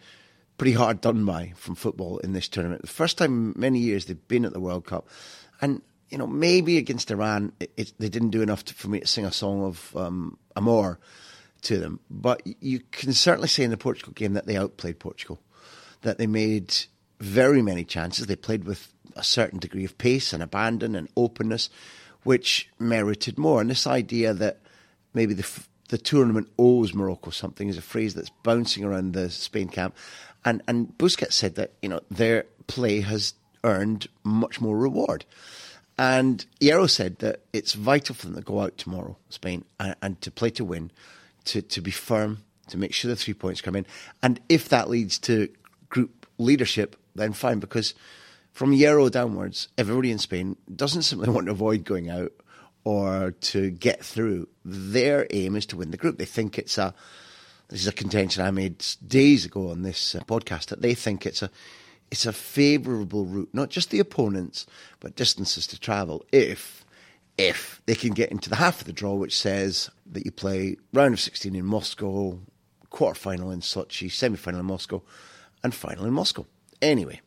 pretty 0.58 0.72
hard 0.72 1.00
done 1.00 1.24
by 1.24 1.52
from 1.54 1.76
football 1.76 2.18
in 2.18 2.32
this 2.32 2.48
tournament. 2.48 2.82
The 2.82 2.88
first 2.88 3.18
time 3.18 3.52
in 3.54 3.60
many 3.60 3.78
years 3.78 4.06
they've 4.06 4.28
been 4.28 4.44
at 4.44 4.52
the 4.52 4.60
World 4.60 4.84
Cup. 4.84 5.08
And 5.60 5.80
you 6.12 6.18
know, 6.18 6.26
maybe 6.26 6.76
against 6.76 7.10
Iran, 7.10 7.52
it, 7.58 7.72
it, 7.76 7.92
they 7.98 8.10
didn't 8.10 8.30
do 8.30 8.42
enough 8.42 8.66
to, 8.66 8.74
for 8.74 8.88
me 8.88 9.00
to 9.00 9.06
sing 9.06 9.24
a 9.24 9.32
song 9.32 9.64
of 9.64 9.96
um, 9.96 10.38
Amor 10.54 10.98
to 11.62 11.78
them. 11.78 12.00
But 12.10 12.42
you 12.60 12.80
can 12.90 13.14
certainly 13.14 13.48
say 13.48 13.64
in 13.64 13.70
the 13.70 13.78
Portugal 13.78 14.12
game 14.12 14.34
that 14.34 14.46
they 14.46 14.58
outplayed 14.58 14.98
Portugal, 14.98 15.40
that 16.02 16.18
they 16.18 16.26
made 16.26 16.74
very 17.18 17.62
many 17.62 17.84
chances. 17.84 18.26
They 18.26 18.36
played 18.36 18.64
with 18.64 18.92
a 19.16 19.24
certain 19.24 19.58
degree 19.58 19.86
of 19.86 19.96
pace 19.96 20.34
and 20.34 20.42
abandon 20.42 20.94
and 20.94 21.08
openness, 21.16 21.70
which 22.24 22.68
merited 22.78 23.38
more. 23.38 23.62
And 23.62 23.70
this 23.70 23.86
idea 23.86 24.34
that 24.34 24.60
maybe 25.14 25.34
the 25.34 25.48
the 25.88 25.98
tournament 25.98 26.48
owes 26.58 26.94
Morocco 26.94 27.28
something 27.30 27.68
is 27.68 27.76
a 27.76 27.82
phrase 27.82 28.14
that's 28.14 28.30
bouncing 28.42 28.82
around 28.82 29.12
the 29.12 29.30
Spain 29.30 29.68
camp. 29.68 29.94
And 30.44 30.62
and 30.68 30.96
Busquets 30.98 31.32
said 31.32 31.54
that 31.54 31.72
you 31.80 31.88
know 31.88 32.00
their 32.10 32.44
play 32.66 33.00
has 33.00 33.34
earned 33.64 34.08
much 34.24 34.60
more 34.60 34.76
reward. 34.76 35.24
And 36.02 36.44
Hierro 36.60 36.90
said 36.90 37.20
that 37.20 37.42
it's 37.52 37.74
vital 37.74 38.16
for 38.16 38.26
them 38.26 38.34
to 38.34 38.40
go 38.40 38.60
out 38.60 38.76
tomorrow, 38.76 39.16
Spain, 39.28 39.64
and, 39.78 39.94
and 40.02 40.20
to 40.22 40.32
play 40.32 40.50
to 40.50 40.64
win, 40.64 40.90
to, 41.44 41.62
to 41.62 41.80
be 41.80 41.92
firm, 41.92 42.42
to 42.70 42.76
make 42.76 42.92
sure 42.92 43.08
the 43.08 43.14
three 43.14 43.34
points 43.34 43.60
come 43.60 43.76
in. 43.76 43.86
And 44.20 44.40
if 44.48 44.68
that 44.70 44.90
leads 44.90 45.16
to 45.20 45.48
group 45.90 46.26
leadership, 46.38 46.96
then 47.14 47.32
fine, 47.32 47.60
because 47.60 47.94
from 48.50 48.72
Hierro 48.72 49.12
downwards, 49.12 49.68
everybody 49.78 50.10
in 50.10 50.18
Spain 50.18 50.56
doesn't 50.74 51.02
simply 51.02 51.28
want 51.30 51.46
to 51.46 51.52
avoid 51.52 51.84
going 51.84 52.10
out 52.10 52.32
or 52.82 53.30
to 53.42 53.70
get 53.70 54.04
through. 54.04 54.48
Their 54.64 55.28
aim 55.30 55.54
is 55.54 55.66
to 55.66 55.76
win 55.76 55.92
the 55.92 55.96
group. 55.96 56.18
They 56.18 56.24
think 56.24 56.58
it's 56.58 56.78
a 56.78 56.96
this 57.68 57.80
is 57.80 57.86
a 57.86 57.92
contention 57.92 58.44
I 58.44 58.50
made 58.50 58.84
days 59.06 59.44
ago 59.44 59.70
on 59.70 59.82
this 59.82 60.16
uh, 60.16 60.20
podcast 60.24 60.66
that 60.66 60.82
they 60.82 60.94
think 60.94 61.24
it's 61.24 61.42
a 61.42 61.50
it's 62.12 62.26
a 62.26 62.32
favourable 62.32 63.24
route, 63.24 63.48
not 63.54 63.70
just 63.70 63.88
the 63.88 63.98
opponents, 63.98 64.66
but 65.00 65.16
distances 65.16 65.66
to 65.66 65.80
travel. 65.80 66.22
If 66.30 66.84
if 67.38 67.80
they 67.86 67.94
can 67.94 68.12
get 68.12 68.30
into 68.30 68.50
the 68.50 68.56
half 68.56 68.82
of 68.82 68.86
the 68.86 68.92
draw, 68.92 69.14
which 69.14 69.36
says 69.36 69.90
that 70.04 70.26
you 70.26 70.30
play 70.30 70.76
round 70.92 71.14
of 71.14 71.20
16 71.20 71.56
in 71.56 71.64
Moscow, 71.64 72.38
quarter 72.90 73.18
final 73.18 73.50
in 73.50 73.60
Sochi, 73.60 74.12
semi 74.12 74.36
final 74.36 74.60
in 74.60 74.66
Moscow, 74.66 75.02
and 75.64 75.74
final 75.74 76.04
in 76.04 76.12
Moscow. 76.12 76.44
Anyway, 76.82 77.22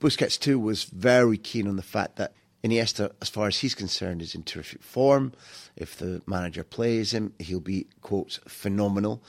Busquets 0.00 0.38
too 0.38 0.58
was 0.58 0.84
very 0.84 1.38
keen 1.38 1.66
on 1.66 1.76
the 1.76 1.82
fact 1.82 2.16
that 2.16 2.34
Iniesta, 2.62 3.12
as 3.22 3.30
far 3.30 3.46
as 3.46 3.60
he's 3.60 3.74
concerned, 3.74 4.20
is 4.20 4.34
in 4.34 4.42
terrific 4.42 4.82
form. 4.82 5.32
If 5.76 5.96
the 5.96 6.20
manager 6.26 6.62
plays 6.62 7.14
him, 7.14 7.32
he'll 7.38 7.60
be, 7.60 7.86
quote, 8.02 8.38
phenomenal. 8.46 9.22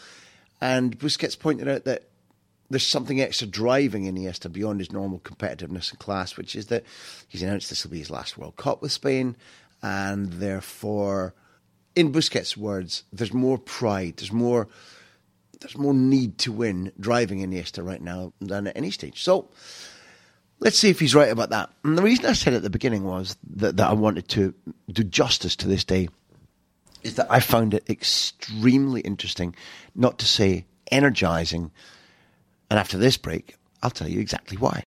And 0.60 1.00
Busquets 1.00 1.39
pointed 1.39 1.69
out 1.69 1.86
that 1.86 2.11
there's 2.72 2.88
something 2.88 3.22
extra 3.22 3.48
driving 3.48 4.06
Iniesta 4.06 4.51
beyond 4.51 4.80
his 4.80 4.92
normal 4.92 5.20
competitiveness 5.20 5.92
and 5.92 6.00
class, 6.00 6.38
which 6.38 6.56
is 6.56 6.68
that 6.68 6.84
he's 7.28 7.44
announced 7.44 7.70
this 7.70 7.84
will 7.84 7.92
be 7.92 8.00
his 8.00 8.10
last 8.10 8.38
World 8.38 8.56
Cup 8.56 8.82
with 8.82 8.92
Spain, 8.92 9.36
and 9.84 10.34
therefore, 10.34 11.34
in 11.96 12.12
Busquets' 12.12 12.58
words, 12.58 13.04
there's 13.12 13.34
more 13.34 13.58
pride, 13.58 14.18
there's 14.18 14.32
more, 14.32 14.68
there's 15.60 15.78
more 15.78 15.94
need 15.94 16.38
to 16.40 16.51
win 16.51 16.92
driving 17.00 17.40
Iniesta 17.40 17.86
right 17.86 18.01
now 18.01 18.34
than 18.42 18.68
at 18.68 18.78
any 18.78 18.92
stage. 18.92 19.24
So. 19.24 19.50
Let's 20.63 20.78
see 20.78 20.92
if 20.92 21.00
he's 21.00 21.16
right 21.16 21.32
about 21.32 21.50
that. 21.50 21.72
And 21.84 21.98
the 21.98 22.04
reason 22.04 22.28
I 22.28 22.34
said 22.34 22.54
at 22.54 22.62
the 22.62 22.70
beginning 22.70 23.04
was 23.04 23.36
that, 23.56 23.78
that 23.78 23.90
I 23.90 23.94
wanted 23.94 24.28
to 24.28 24.54
do 24.92 25.04
justice 25.04 25.56
to 25.56 25.68
this 25.68 25.84
day 25.84 26.08
is 27.01 27.16
that 27.16 27.32
I 27.32 27.40
found 27.40 27.74
it 27.74 27.90
extremely 27.90 29.01
interesting, 29.01 29.56
not 29.96 30.20
to 30.20 30.28
say 30.28 30.66
energizing. 30.92 31.72
And 32.72 32.80
after 32.80 32.98
this 32.98 33.18
break, 33.18 33.58
I'll 33.84 33.90
tell 33.90 34.08
you 34.08 34.22
exactly 34.22 34.56
why. 34.56 34.84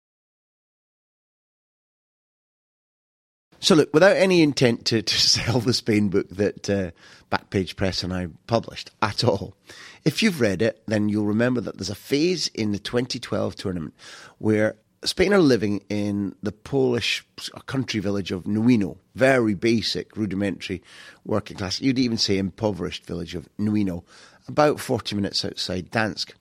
So, 3.58 3.74
look, 3.74 3.92
without 3.92 4.16
any 4.16 4.40
intent 4.40 4.84
to, 4.86 5.02
to 5.02 5.14
sell 5.20 5.58
the 5.58 5.74
Spain 5.74 6.08
book 6.08 6.28
that 6.30 6.70
uh, 6.70 6.92
Backpage 7.28 7.74
Press 7.74 8.04
and 8.04 8.14
I 8.14 8.28
published 8.46 8.92
at 9.02 9.24
all, 9.24 9.56
if 10.04 10.22
you've 10.22 10.40
read 10.40 10.62
it, 10.62 10.80
then 10.86 11.08
you'll 11.08 11.26
remember 11.26 11.60
that 11.60 11.76
there's 11.76 11.90
a 11.90 11.96
phase 11.96 12.46
in 12.54 12.70
the 12.70 12.78
2012 12.78 13.56
tournament 13.56 13.94
where 14.38 14.76
Spain 15.04 15.34
are 15.34 15.38
living 15.38 15.82
in 15.88 16.36
the 16.40 16.52
Polish 16.52 17.26
country 17.66 17.98
village 17.98 18.30
of 18.30 18.44
Gniewino, 18.44 18.96
very 19.16 19.54
basic, 19.54 20.16
rudimentary 20.16 20.84
working 21.24 21.56
class. 21.56 21.80
You'd 21.80 21.98
even 21.98 22.16
say 22.16 22.38
impoverished 22.38 23.06
village 23.06 23.34
of 23.34 23.48
Gniewino, 23.58 24.04
about 24.46 24.78
40 24.78 25.16
minutes 25.16 25.44
outside 25.44 25.90
Gdansk. 25.90 26.34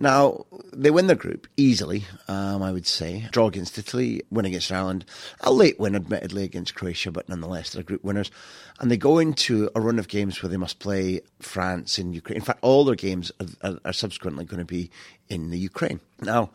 Now, 0.00 0.46
they 0.72 0.92
win 0.92 1.08
their 1.08 1.16
group 1.16 1.48
easily, 1.56 2.04
um, 2.28 2.62
I 2.62 2.70
would 2.70 2.86
say. 2.86 3.26
Draw 3.32 3.48
against 3.48 3.76
Italy, 3.78 4.22
win 4.30 4.44
against 4.44 4.70
Ireland. 4.70 5.04
A 5.40 5.52
late 5.52 5.80
win, 5.80 5.96
admittedly, 5.96 6.44
against 6.44 6.76
Croatia, 6.76 7.10
but 7.10 7.28
nonetheless, 7.28 7.72
they're 7.72 7.82
group 7.82 8.04
winners. 8.04 8.30
And 8.78 8.92
they 8.92 8.96
go 8.96 9.18
into 9.18 9.68
a 9.74 9.80
run 9.80 9.98
of 9.98 10.06
games 10.06 10.40
where 10.40 10.50
they 10.50 10.56
must 10.56 10.78
play 10.78 11.22
France 11.40 11.98
and 11.98 12.14
Ukraine. 12.14 12.36
In 12.36 12.44
fact, 12.44 12.60
all 12.62 12.84
their 12.84 12.94
games 12.94 13.32
are, 13.40 13.70
are, 13.70 13.78
are 13.86 13.92
subsequently 13.92 14.44
going 14.44 14.60
to 14.60 14.64
be 14.64 14.88
in 15.28 15.50
the 15.50 15.58
Ukraine. 15.58 15.98
Now, 16.20 16.50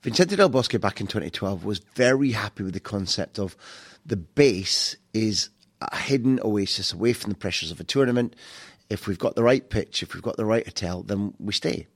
Vicente 0.00 0.34
Del 0.34 0.48
Bosque 0.48 0.80
back 0.80 0.98
in 1.02 1.06
2012 1.06 1.66
was 1.66 1.80
very 1.96 2.32
happy 2.32 2.62
with 2.62 2.72
the 2.72 2.80
concept 2.80 3.38
of 3.38 3.56
the 4.06 4.16
base 4.16 4.96
is 5.12 5.50
a 5.82 5.96
hidden 5.96 6.40
oasis 6.42 6.94
away 6.94 7.12
from 7.12 7.30
the 7.30 7.36
pressures 7.36 7.70
of 7.70 7.78
a 7.78 7.84
tournament. 7.84 8.34
If 8.88 9.06
we've 9.06 9.18
got 9.18 9.34
the 9.34 9.42
right 9.42 9.68
pitch, 9.68 10.02
if 10.02 10.14
we've 10.14 10.22
got 10.22 10.38
the 10.38 10.46
right 10.46 10.64
hotel, 10.64 11.02
then 11.02 11.34
we 11.38 11.52
stay. 11.52 11.88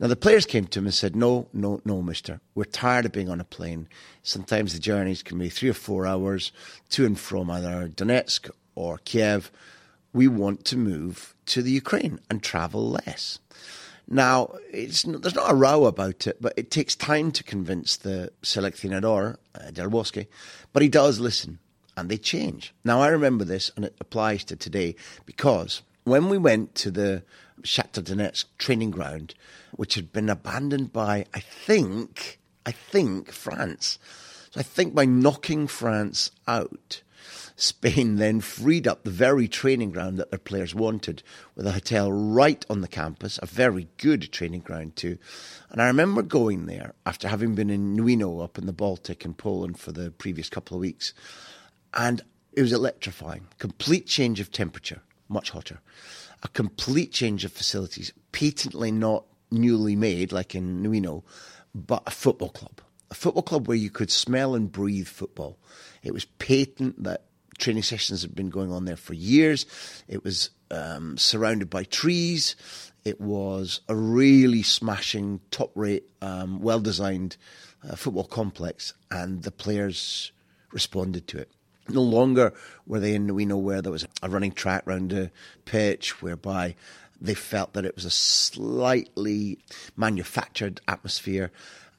Now, 0.00 0.06
the 0.06 0.16
players 0.16 0.46
came 0.46 0.66
to 0.66 0.78
him 0.78 0.86
and 0.86 0.94
said, 0.94 1.16
No, 1.16 1.48
no, 1.52 1.80
no, 1.84 2.02
mister. 2.02 2.40
We're 2.54 2.64
tired 2.64 3.06
of 3.06 3.12
being 3.12 3.28
on 3.28 3.40
a 3.40 3.44
plane. 3.44 3.88
Sometimes 4.22 4.72
the 4.72 4.78
journeys 4.78 5.22
can 5.22 5.38
be 5.38 5.48
three 5.48 5.70
or 5.70 5.74
four 5.74 6.06
hours 6.06 6.52
to 6.90 7.04
and 7.04 7.18
from 7.18 7.50
either 7.50 7.88
Donetsk 7.88 8.50
or 8.74 8.98
Kiev. 8.98 9.50
We 10.12 10.28
want 10.28 10.64
to 10.66 10.76
move 10.76 11.34
to 11.46 11.62
the 11.62 11.72
Ukraine 11.72 12.20
and 12.30 12.42
travel 12.42 12.90
less. 12.90 13.40
Now, 14.10 14.54
there's 14.72 15.04
not 15.04 15.50
a 15.50 15.54
row 15.54 15.84
about 15.84 16.26
it, 16.26 16.40
but 16.40 16.54
it 16.56 16.70
takes 16.70 16.96
time 16.96 17.30
to 17.32 17.44
convince 17.44 17.96
the 17.96 18.32
seleccionador, 18.42 19.36
uh, 19.54 19.88
Bosque, 19.88 20.26
but 20.72 20.82
he 20.82 20.88
does 20.88 21.20
listen 21.20 21.58
and 21.94 22.08
they 22.08 22.16
change. 22.16 22.72
Now, 22.84 23.02
I 23.02 23.08
remember 23.08 23.44
this 23.44 23.70
and 23.76 23.84
it 23.84 23.96
applies 24.00 24.44
to 24.44 24.56
today 24.56 24.94
because 25.26 25.82
when 26.08 26.28
we 26.28 26.38
went 26.38 26.74
to 26.76 26.90
the 26.90 27.22
Shakhtar 27.62 28.02
Donetsk 28.02 28.44
training 28.58 28.90
ground, 28.90 29.34
which 29.72 29.94
had 29.94 30.12
been 30.12 30.28
abandoned 30.28 30.92
by, 30.92 31.26
I 31.34 31.40
think, 31.40 32.38
I 32.64 32.72
think 32.72 33.32
France. 33.32 33.98
So 34.50 34.60
I 34.60 34.62
think 34.62 34.94
by 34.94 35.04
knocking 35.04 35.66
France 35.66 36.30
out, 36.46 37.02
Spain 37.56 38.16
then 38.16 38.40
freed 38.40 38.86
up 38.86 39.02
the 39.02 39.10
very 39.10 39.48
training 39.48 39.90
ground 39.90 40.16
that 40.16 40.30
their 40.30 40.38
players 40.38 40.74
wanted 40.74 41.24
with 41.56 41.66
a 41.66 41.72
hotel 41.72 42.12
right 42.12 42.64
on 42.70 42.80
the 42.80 42.88
campus, 42.88 43.38
a 43.42 43.46
very 43.46 43.88
good 43.96 44.30
training 44.30 44.60
ground 44.60 44.94
too. 44.94 45.18
And 45.70 45.82
I 45.82 45.88
remember 45.88 46.22
going 46.22 46.66
there 46.66 46.94
after 47.04 47.26
having 47.26 47.56
been 47.56 47.68
in 47.68 47.96
Gniewino 47.96 48.42
up 48.42 48.58
in 48.58 48.66
the 48.66 48.72
Baltic 48.72 49.24
in 49.24 49.34
Poland 49.34 49.78
for 49.78 49.90
the 49.90 50.12
previous 50.12 50.48
couple 50.48 50.76
of 50.76 50.80
weeks. 50.80 51.12
And 51.94 52.22
it 52.52 52.62
was 52.62 52.72
electrifying. 52.72 53.48
Complete 53.58 54.06
change 54.06 54.38
of 54.38 54.52
temperature, 54.52 55.02
much 55.28 55.50
hotter 55.50 55.80
a 56.42 56.48
complete 56.48 57.12
change 57.12 57.44
of 57.44 57.52
facilities, 57.52 58.12
patently 58.32 58.92
not 58.92 59.24
newly 59.50 59.96
made 59.96 60.32
like 60.32 60.54
in 60.54 60.82
Gniewino, 60.82 61.22
but 61.74 62.02
a 62.06 62.10
football 62.10 62.50
club. 62.50 62.80
A 63.10 63.14
football 63.14 63.42
club 63.42 63.66
where 63.66 63.76
you 63.76 63.90
could 63.90 64.10
smell 64.10 64.54
and 64.54 64.70
breathe 64.70 65.08
football. 65.08 65.58
It 66.02 66.12
was 66.12 66.26
patent 66.26 67.02
that 67.04 67.24
training 67.58 67.82
sessions 67.82 68.22
had 68.22 68.34
been 68.34 68.50
going 68.50 68.70
on 68.70 68.84
there 68.84 68.96
for 68.96 69.14
years. 69.14 69.66
It 70.06 70.22
was 70.22 70.50
um, 70.70 71.16
surrounded 71.16 71.70
by 71.70 71.84
trees. 71.84 72.54
It 73.04 73.20
was 73.20 73.80
a 73.88 73.96
really 73.96 74.62
smashing, 74.62 75.40
top 75.50 75.72
rate, 75.74 76.08
um, 76.20 76.60
well 76.60 76.80
designed 76.80 77.36
uh, 77.88 77.96
football 77.96 78.24
complex, 78.24 78.92
and 79.10 79.42
the 79.42 79.50
players 79.50 80.30
responded 80.72 81.26
to 81.28 81.38
it. 81.38 81.50
No 81.88 82.02
longer 82.02 82.52
were 82.86 83.00
they 83.00 83.14
in 83.14 83.26
Gniewino 83.26 83.60
where 83.60 83.82
there 83.82 83.92
was 83.92 84.06
a 84.22 84.28
running 84.28 84.52
track 84.52 84.86
around 84.86 85.10
the 85.10 85.30
pitch 85.64 86.22
whereby 86.22 86.74
they 87.20 87.34
felt 87.34 87.72
that 87.72 87.84
it 87.84 87.94
was 87.94 88.04
a 88.04 88.10
slightly 88.10 89.58
manufactured 89.96 90.80
atmosphere 90.86 91.50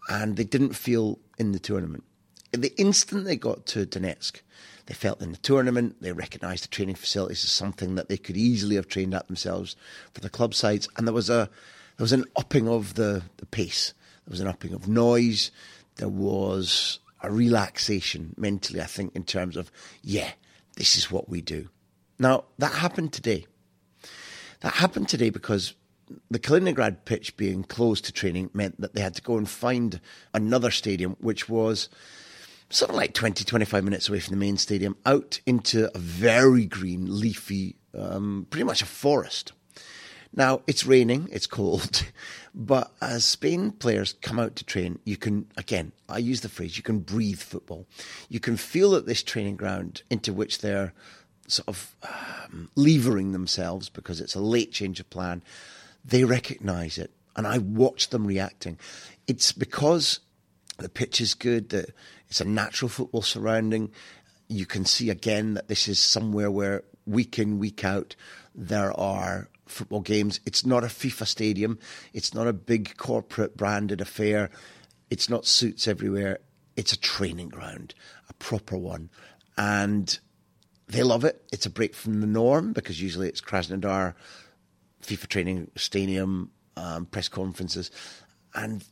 and 0.09 0.37
they 0.37 0.43
didn't 0.43 0.73
feel 0.73 1.19
in 1.37 1.51
the 1.51 1.59
tournament. 1.59 2.03
The 2.51 2.73
instant 2.79 3.25
they 3.25 3.35
got 3.35 3.65
to 3.67 3.85
Donetsk, 3.85 4.41
they 4.87 4.93
felt 4.93 5.21
in 5.21 5.31
the 5.31 5.37
tournament, 5.37 5.97
they 6.01 6.11
recognised 6.11 6.63
the 6.63 6.69
training 6.69 6.95
facilities 6.95 7.43
as 7.43 7.51
something 7.51 7.95
that 7.95 8.09
they 8.09 8.17
could 8.17 8.37
easily 8.37 8.75
have 8.75 8.87
trained 8.87 9.13
at 9.13 9.27
themselves 9.27 9.75
for 10.13 10.21
the 10.21 10.29
club 10.29 10.55
sides, 10.55 10.89
and 10.97 11.05
there 11.05 11.13
was 11.13 11.29
a 11.29 11.49
there 11.97 12.03
was 12.03 12.13
an 12.13 12.25
upping 12.37 12.67
of 12.67 12.93
the, 12.93 13.23
the 13.37 13.45
pace. 13.45 13.93
There 14.25 14.31
was 14.31 14.39
an 14.39 14.47
upping 14.47 14.73
of 14.73 14.87
noise. 14.87 15.51
There 15.97 16.07
was 16.07 16.99
a 17.21 17.31
relaxation 17.31 18.33
mentally, 18.37 18.81
I 18.81 18.85
think, 18.85 19.15
in 19.15 19.23
terms 19.23 19.57
of, 19.57 19.71
yeah, 20.01 20.31
this 20.75 20.95
is 20.95 21.11
what 21.11 21.29
we 21.29 21.41
do. 21.41 21.69
Now, 22.17 22.45
that 22.57 22.73
happened 22.73 23.13
today. 23.13 23.45
That 24.61 24.73
happened 24.73 25.09
today 25.09 25.29
because 25.29 25.73
the 26.29 26.39
Kaliningrad 26.39 27.05
pitch 27.05 27.37
being 27.37 27.63
closed 27.63 28.05
to 28.05 28.11
training 28.11 28.49
meant 28.53 28.79
that 28.81 28.93
they 28.93 29.01
had 29.01 29.15
to 29.15 29.21
go 29.21 29.37
and 29.37 29.49
find 29.49 30.01
another 30.33 30.71
stadium, 30.71 31.15
which 31.19 31.47
was 31.47 31.89
something 32.69 32.95
like 32.95 33.13
20, 33.13 33.43
25 33.43 33.83
minutes 33.83 34.09
away 34.09 34.19
from 34.19 34.31
the 34.31 34.39
main 34.39 34.57
stadium, 34.57 34.95
out 35.05 35.39
into 35.45 35.89
a 35.95 35.97
very 35.97 36.65
green, 36.65 37.19
leafy, 37.19 37.75
um, 37.97 38.47
pretty 38.49 38.63
much 38.63 38.81
a 38.81 38.85
forest. 38.85 39.53
Now, 40.35 40.61
it's 40.67 40.85
raining, 40.85 41.27
it's 41.31 41.47
cold, 41.47 42.05
but 42.55 42.91
as 43.01 43.25
Spain 43.25 43.71
players 43.71 44.13
come 44.21 44.39
out 44.39 44.55
to 44.57 44.63
train, 44.63 44.99
you 45.03 45.17
can, 45.17 45.47
again, 45.57 45.91
I 46.07 46.19
use 46.19 46.41
the 46.41 46.49
phrase, 46.49 46.77
you 46.77 46.83
can 46.83 46.99
breathe 46.99 47.39
football. 47.39 47.87
You 48.29 48.39
can 48.39 48.55
feel 48.55 48.91
that 48.91 49.05
this 49.05 49.23
training 49.23 49.55
ground 49.55 50.03
into 50.09 50.31
which 50.31 50.59
they're 50.59 50.93
sort 51.47 51.67
of 51.67 51.95
um, 52.03 52.69
levering 52.75 53.31
themselves 53.31 53.89
because 53.89 54.21
it's 54.21 54.35
a 54.35 54.39
late 54.39 54.71
change 54.71 54.99
of 54.99 55.09
plan, 55.09 55.41
they 56.05 56.23
recognise 56.23 56.97
it. 56.97 57.11
And 57.35 57.47
I 57.47 57.57
watch 57.57 58.09
them 58.09 58.27
reacting. 58.27 58.77
It's 59.27 59.51
because 59.51 60.19
the 60.77 60.89
pitch 60.89 61.21
is 61.21 61.33
good, 61.33 61.69
that 61.69 61.91
it's 62.27 62.41
a 62.41 62.45
natural 62.45 62.89
football 62.89 63.21
surrounding. 63.21 63.91
You 64.47 64.65
can 64.65 64.85
see 64.85 65.09
again 65.09 65.55
that 65.55 65.67
this 65.67 65.87
is 65.87 65.99
somewhere 65.99 66.51
where 66.51 66.83
week 67.05 67.39
in, 67.39 67.59
week 67.59 67.83
out, 67.83 68.15
there 68.53 68.91
are 68.99 69.49
football 69.71 70.01
games. 70.01 70.39
It's 70.45 70.65
not 70.65 70.83
a 70.83 70.87
FIFA 70.87 71.27
stadium. 71.27 71.79
It's 72.13 72.33
not 72.33 72.47
a 72.47 72.53
big 72.53 72.97
corporate 72.97 73.55
branded 73.57 74.01
affair. 74.01 74.49
It's 75.09 75.29
not 75.29 75.45
suits 75.45 75.87
everywhere. 75.87 76.39
It's 76.75 76.93
a 76.93 76.99
training 76.99 77.49
ground, 77.49 77.93
a 78.29 78.33
proper 78.33 78.77
one. 78.77 79.09
And 79.57 80.17
they 80.87 81.03
love 81.03 81.23
it. 81.23 81.43
It's 81.51 81.65
a 81.65 81.69
break 81.69 81.93
from 81.93 82.21
the 82.21 82.27
norm 82.27 82.73
because 82.73 83.01
usually 83.01 83.27
it's 83.27 83.41
Krasnodar, 83.41 84.15
FIFA 85.03 85.27
training 85.27 85.71
stadium, 85.75 86.51
um, 86.75 87.05
press 87.05 87.27
conferences. 87.27 87.91
And 88.55 88.83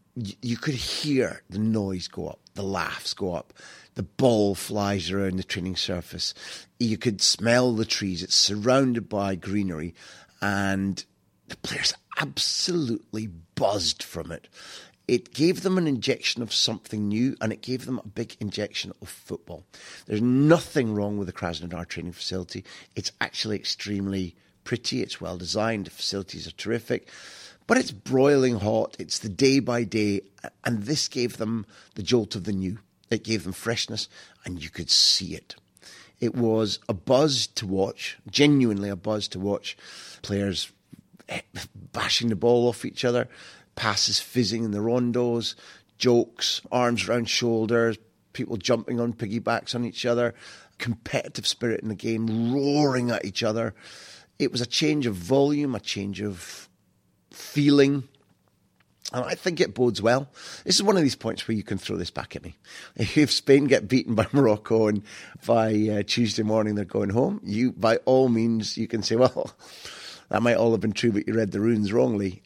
you 0.41 0.57
could 0.57 0.73
hear 0.73 1.43
the 1.49 1.59
noise 1.59 2.07
go 2.07 2.27
up, 2.27 2.39
the 2.53 2.63
laughs 2.63 3.13
go 3.13 3.33
up, 3.33 3.53
the 3.95 4.03
ball 4.03 4.55
flies 4.55 5.11
around 5.11 5.37
the 5.37 5.43
training 5.43 5.75
surface. 5.75 6.33
You 6.79 6.97
could 6.97 7.21
smell 7.21 7.73
the 7.73 7.85
trees. 7.85 8.21
It's 8.23 8.35
surrounded 8.35 9.09
by 9.09 9.35
greenery, 9.35 9.95
and 10.41 11.03
the 11.47 11.57
players 11.57 11.93
absolutely 12.19 13.27
buzzed 13.55 14.03
from 14.03 14.31
it. 14.31 14.47
It 15.07 15.33
gave 15.33 15.61
them 15.61 15.77
an 15.77 15.87
injection 15.87 16.41
of 16.41 16.51
something 16.51 17.07
new, 17.07 17.37
and 17.39 17.53
it 17.53 17.61
gave 17.61 17.85
them 17.85 17.99
a 17.99 18.07
big 18.07 18.35
injection 18.41 18.91
of 19.01 19.07
football. 19.07 19.63
There's 20.05 20.21
nothing 20.21 20.93
wrong 20.93 21.17
with 21.17 21.27
the 21.27 21.33
Krasnodar 21.33 21.87
training 21.87 22.11
facility. 22.11 22.65
It's 22.95 23.13
actually 23.21 23.55
extremely 23.55 24.35
pretty. 24.65 25.01
It's 25.01 25.21
well 25.21 25.37
designed. 25.37 25.85
The 25.85 25.91
facilities 25.91 26.45
are 26.45 26.51
terrific. 26.51 27.07
But 27.67 27.77
it's 27.77 27.91
broiling 27.91 28.59
hot. 28.59 28.97
It's 28.99 29.19
the 29.19 29.29
day 29.29 29.59
by 29.59 29.85
day. 29.85 30.21
And 30.65 30.83
this 30.83 31.07
gave 31.07 31.37
them 31.37 31.65
the 31.95 32.03
jolt 32.03 32.35
of 32.35 32.43
the 32.43 32.51
new. 32.51 32.79
It 33.09 33.23
gave 33.23 33.45
them 33.45 33.53
freshness, 33.53 34.09
and 34.43 34.61
you 34.61 34.69
could 34.69 34.89
see 34.89 35.35
it. 35.35 35.55
It 36.19 36.35
was 36.35 36.79
a 36.89 36.93
buzz 36.93 37.47
to 37.47 37.67
watch, 37.67 38.17
genuinely 38.29 38.89
a 38.89 38.95
buzz 38.95 39.27
to 39.29 39.39
watch. 39.39 39.77
Players 40.21 40.71
eh, 41.29 41.41
bashing 41.91 42.29
the 42.29 42.35
ball 42.35 42.67
off 42.67 42.85
each 42.85 43.05
other, 43.05 43.27
passes 43.75 44.19
fizzing 44.19 44.63
in 44.63 44.71
the 44.71 44.79
rondos, 44.79 45.55
jokes, 45.97 46.61
arms 46.71 47.07
around 47.07 47.29
shoulders, 47.29 47.97
people 48.33 48.57
jumping 48.57 48.99
on 48.99 49.13
piggybacks 49.13 49.75
on 49.75 49.85
each 49.85 50.05
other, 50.05 50.33
competitive 50.77 51.47
spirit 51.47 51.81
in 51.81 51.89
the 51.89 51.95
game, 51.95 52.53
roaring 52.53 53.11
at 53.11 53.25
each 53.25 53.43
other. 53.43 53.73
It 54.39 54.51
was 54.51 54.61
a 54.61 54.65
change 54.65 55.05
of 55.05 55.15
volume, 55.15 55.75
a 55.75 55.79
change 55.79 56.21
of 56.21 56.69
feeling. 57.31 58.07
And 59.13 59.23
I 59.23 59.35
think 59.35 59.61
it 59.61 59.73
bodes 59.73 60.01
well. 60.01 60.29
This 60.65 60.75
is 60.75 60.83
one 60.83 60.97
of 60.97 61.03
these 61.03 61.15
points 61.15 61.47
where 61.47 61.55
you 61.55 61.63
can 61.63 61.77
throw 61.77 61.95
this 61.95 62.11
back 62.11 62.35
at 62.35 62.43
me. 62.43 62.57
If 62.95 63.31
Spain 63.31 63.65
get 63.65 63.87
beaten 63.87 64.15
by 64.15 64.27
Morocco 64.33 64.87
and 64.87 65.03
by 65.45 65.73
uh, 65.89 66.03
Tuesday 66.03 66.43
morning 66.43 66.75
they're 66.75 66.85
going 66.85 67.11
home, 67.11 67.39
you 67.43 67.71
by 67.71 67.97
all 67.97 68.27
means 68.27 68.77
you 68.77 68.87
can 68.87 69.03
say, 69.03 69.15
well, 69.17 69.53
that 70.29 70.41
might 70.41 70.57
all 70.57 70.71
have 70.71 70.81
been 70.81 70.91
true, 70.91 71.11
but 71.11 71.27
you 71.27 71.33
read 71.33 71.51
the 71.51 71.61
runes 71.61 71.93
wrongly. 71.93 72.41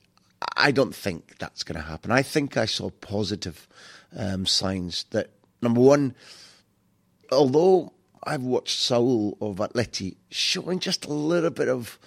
I 0.55 0.71
don't 0.71 0.93
think 0.93 1.37
that's 1.39 1.63
going 1.63 1.81
to 1.81 1.87
happen. 1.87 2.11
I 2.11 2.21
think 2.21 2.57
I 2.57 2.65
saw 2.65 2.89
positive 2.89 3.67
um, 4.15 4.45
signs 4.45 5.05
that 5.11 5.29
number 5.61 5.81
one, 5.81 6.15
although 7.31 7.93
I've 8.23 8.43
watched 8.43 8.79
Saul 8.79 9.37
of 9.41 9.57
Atleti 9.57 10.17
showing 10.29 10.79
just 10.79 11.05
a 11.05 11.13
little 11.13 11.49
bit 11.49 11.69
of 11.69 11.97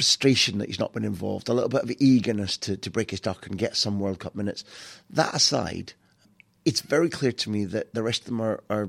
frustration 0.00 0.56
that 0.56 0.68
he's 0.68 0.78
not 0.78 0.94
been 0.94 1.04
involved, 1.04 1.50
a 1.50 1.52
little 1.52 1.68
bit 1.68 1.82
of 1.82 1.92
eagerness 1.98 2.56
to, 2.56 2.74
to 2.74 2.90
break 2.90 3.10
his 3.10 3.20
duck 3.20 3.46
and 3.46 3.58
get 3.58 3.76
some 3.76 4.00
World 4.00 4.18
Cup 4.18 4.34
minutes. 4.34 4.64
That 5.10 5.34
aside, 5.34 5.92
it's 6.64 6.80
very 6.80 7.10
clear 7.10 7.32
to 7.32 7.50
me 7.50 7.66
that 7.66 7.92
the 7.92 8.02
rest 8.02 8.22
of 8.22 8.28
them 8.28 8.40
are, 8.40 8.64
are, 8.70 8.88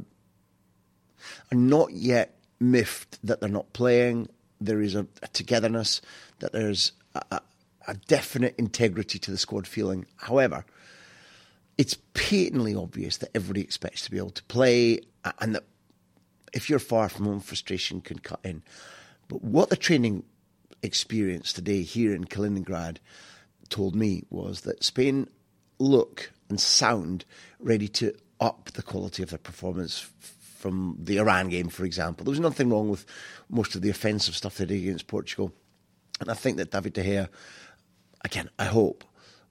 are 1.51 1.57
not 1.57 1.91
yet 1.91 2.39
miffed 2.61 3.19
that 3.27 3.41
they're 3.41 3.49
not 3.49 3.73
playing. 3.73 4.29
There 4.61 4.79
is 4.79 4.95
a, 4.95 5.05
a 5.21 5.27
togetherness, 5.33 5.99
that 6.39 6.53
there's 6.53 6.93
a, 7.13 7.41
a 7.89 7.95
definite 8.07 8.55
integrity 8.57 9.19
to 9.19 9.31
the 9.31 9.37
squad 9.37 9.67
feeling. 9.67 10.05
However, 10.15 10.63
it's 11.77 11.97
patently 12.13 12.73
obvious 12.73 13.17
that 13.17 13.31
everybody 13.35 13.59
expects 13.59 14.03
to 14.03 14.11
be 14.11 14.17
able 14.17 14.29
to 14.29 14.43
play 14.43 15.01
and 15.39 15.55
that 15.55 15.65
if 16.53 16.69
you're 16.69 16.79
far 16.79 17.09
from 17.09 17.25
home, 17.25 17.41
frustration 17.41 17.99
can 17.99 18.19
cut 18.19 18.39
in. 18.45 18.63
But 19.27 19.43
what 19.43 19.69
the 19.69 19.75
training 19.75 20.23
experience 20.83 21.53
today 21.53 21.81
here 21.83 22.13
in 22.13 22.25
Kaliningrad 22.25 22.97
told 23.69 23.95
me 23.95 24.23
was 24.29 24.61
that 24.61 24.83
Spain 24.83 25.27
look 25.79 26.31
and 26.49 26.59
sound 26.59 27.25
ready 27.59 27.87
to 27.87 28.13
up 28.39 28.71
the 28.73 28.83
quality 28.83 29.23
of 29.23 29.29
their 29.29 29.39
performance 29.39 30.07
from 30.59 30.97
the 30.99 31.17
Iran 31.17 31.49
game, 31.49 31.69
for 31.69 31.85
example. 31.85 32.23
There 32.23 32.31
was 32.31 32.39
nothing 32.39 32.69
wrong 32.69 32.89
with 32.89 33.05
most 33.49 33.75
of 33.75 33.81
the 33.81 33.89
offensive 33.89 34.35
stuff 34.35 34.57
they 34.57 34.65
did 34.65 34.81
against 34.81 35.07
Portugal. 35.07 35.51
And 36.19 36.29
I 36.29 36.33
think 36.35 36.57
that 36.57 36.71
David 36.71 36.93
De 36.93 37.03
Gea, 37.03 37.29
again, 38.23 38.49
I 38.59 38.65
hope, 38.65 39.03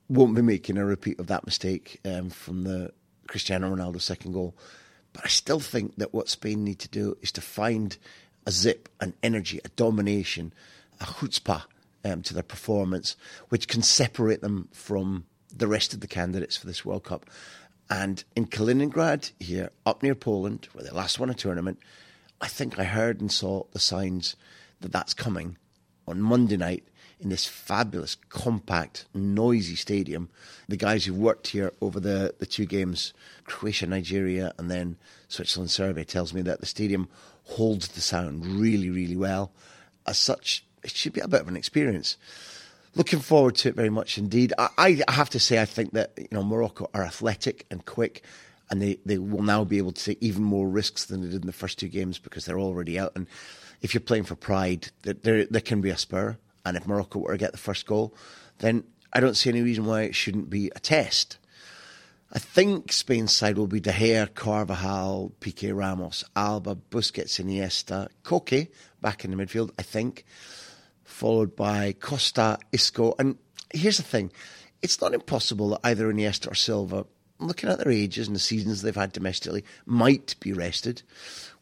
won't 0.08 0.36
be 0.36 0.42
making 0.42 0.76
a 0.76 0.84
repeat 0.84 1.18
of 1.18 1.26
that 1.28 1.46
mistake 1.46 2.00
um, 2.04 2.30
from 2.30 2.62
the 2.62 2.92
Cristiano 3.26 3.74
Ronaldo 3.74 4.00
second 4.00 4.32
goal. 4.32 4.56
But 5.12 5.24
I 5.24 5.28
still 5.28 5.60
think 5.60 5.96
that 5.96 6.14
what 6.14 6.28
Spain 6.28 6.64
need 6.64 6.78
to 6.80 6.88
do 6.88 7.16
is 7.20 7.32
to 7.32 7.40
find 7.40 7.96
a 8.46 8.50
zip, 8.50 8.88
an 9.00 9.14
energy, 9.22 9.60
a 9.64 9.68
domination 9.70 10.52
a 11.00 11.04
chutzpah 11.04 11.62
um, 12.04 12.22
to 12.22 12.34
their 12.34 12.42
performance, 12.42 13.16
which 13.48 13.68
can 13.68 13.82
separate 13.82 14.40
them 14.40 14.68
from 14.72 15.24
the 15.54 15.66
rest 15.66 15.94
of 15.94 16.00
the 16.00 16.06
candidates 16.06 16.56
for 16.56 16.66
this 16.66 16.84
World 16.84 17.04
Cup. 17.04 17.26
And 17.88 18.22
in 18.36 18.46
Kaliningrad, 18.46 19.32
here 19.40 19.70
up 19.84 20.02
near 20.02 20.14
Poland, 20.14 20.68
where 20.72 20.84
they 20.84 20.90
last 20.90 21.18
won 21.18 21.30
a 21.30 21.34
tournament, 21.34 21.78
I 22.40 22.46
think 22.46 22.78
I 22.78 22.84
heard 22.84 23.20
and 23.20 23.30
saw 23.30 23.64
the 23.72 23.80
signs 23.80 24.36
that 24.80 24.92
that's 24.92 25.12
coming 25.12 25.56
on 26.06 26.22
Monday 26.22 26.56
night 26.56 26.84
in 27.20 27.28
this 27.28 27.46
fabulous, 27.46 28.16
compact, 28.30 29.04
noisy 29.12 29.76
stadium. 29.76 30.30
The 30.68 30.76
guys 30.76 31.04
who 31.04 31.12
worked 31.12 31.48
here 31.48 31.72
over 31.82 32.00
the, 32.00 32.34
the 32.38 32.46
two 32.46 32.64
games, 32.64 33.12
Croatia, 33.44 33.86
Nigeria, 33.86 34.54
and 34.56 34.70
then 34.70 34.96
Switzerland, 35.28 35.70
Serbia, 35.70 36.04
tells 36.04 36.32
me 36.32 36.40
that 36.42 36.60
the 36.60 36.66
stadium 36.66 37.08
holds 37.44 37.88
the 37.88 38.00
sound 38.00 38.46
really, 38.46 38.88
really 38.88 39.16
well. 39.16 39.52
As 40.06 40.16
such, 40.16 40.64
it 40.82 40.90
should 40.90 41.12
be 41.12 41.20
a 41.20 41.28
bit 41.28 41.40
of 41.40 41.48
an 41.48 41.56
experience. 41.56 42.16
Looking 42.94 43.20
forward 43.20 43.54
to 43.56 43.68
it 43.68 43.76
very 43.76 43.90
much 43.90 44.18
indeed. 44.18 44.52
I, 44.58 45.02
I 45.06 45.12
have 45.12 45.30
to 45.30 45.38
say, 45.38 45.60
I 45.60 45.64
think 45.64 45.92
that 45.92 46.12
you 46.16 46.28
know 46.32 46.42
Morocco 46.42 46.90
are 46.92 47.04
athletic 47.04 47.66
and 47.70 47.84
quick, 47.84 48.24
and 48.68 48.82
they, 48.82 48.98
they 49.06 49.18
will 49.18 49.42
now 49.42 49.64
be 49.64 49.78
able 49.78 49.92
to 49.92 50.04
take 50.04 50.18
even 50.20 50.42
more 50.42 50.68
risks 50.68 51.04
than 51.04 51.22
they 51.22 51.28
did 51.28 51.42
in 51.42 51.46
the 51.46 51.52
first 51.52 51.78
two 51.78 51.88
games 51.88 52.18
because 52.18 52.44
they're 52.44 52.58
already 52.58 52.98
out. 52.98 53.12
And 53.14 53.28
if 53.80 53.94
you're 53.94 54.00
playing 54.00 54.24
for 54.24 54.34
pride, 54.34 54.88
there 55.02 55.44
there 55.44 55.60
can 55.60 55.80
be 55.80 55.90
a 55.90 55.96
spur. 55.96 56.36
And 56.64 56.76
if 56.76 56.86
Morocco 56.86 57.20
were 57.20 57.32
to 57.32 57.38
get 57.38 57.52
the 57.52 57.58
first 57.58 57.86
goal, 57.86 58.14
then 58.58 58.84
I 59.12 59.20
don't 59.20 59.36
see 59.36 59.50
any 59.50 59.62
reason 59.62 59.86
why 59.86 60.02
it 60.02 60.14
shouldn't 60.14 60.50
be 60.50 60.70
a 60.74 60.80
test. 60.80 61.38
I 62.32 62.38
think 62.38 62.92
Spain's 62.92 63.34
side 63.34 63.58
will 63.58 63.66
be 63.66 63.80
De 63.80 63.90
Gea, 63.90 64.32
Carvajal, 64.32 65.32
Piqué 65.40 65.76
Ramos, 65.76 66.24
Alba, 66.36 66.76
Busquets, 66.76 67.40
Iniesta, 67.42 68.08
Koke 68.22 68.68
back 69.00 69.24
in 69.24 69.32
the 69.32 69.36
midfield, 69.36 69.70
I 69.78 69.82
think 69.82 70.24
followed 71.20 71.54
by 71.54 71.94
Costa, 72.00 72.58
Isco. 72.72 73.14
And 73.18 73.36
here's 73.74 73.98
the 73.98 74.02
thing 74.02 74.32
it's 74.80 75.02
not 75.02 75.12
impossible 75.12 75.68
that 75.68 75.80
either 75.84 76.10
Iniesta 76.10 76.50
or 76.50 76.54
Silva, 76.54 77.04
looking 77.38 77.68
at 77.68 77.76
their 77.76 77.92
ages 77.92 78.26
and 78.26 78.34
the 78.34 78.40
seasons 78.40 78.80
they've 78.80 78.96
had 78.96 79.12
domestically, 79.12 79.62
might 79.84 80.34
be 80.40 80.54
rested, 80.54 81.02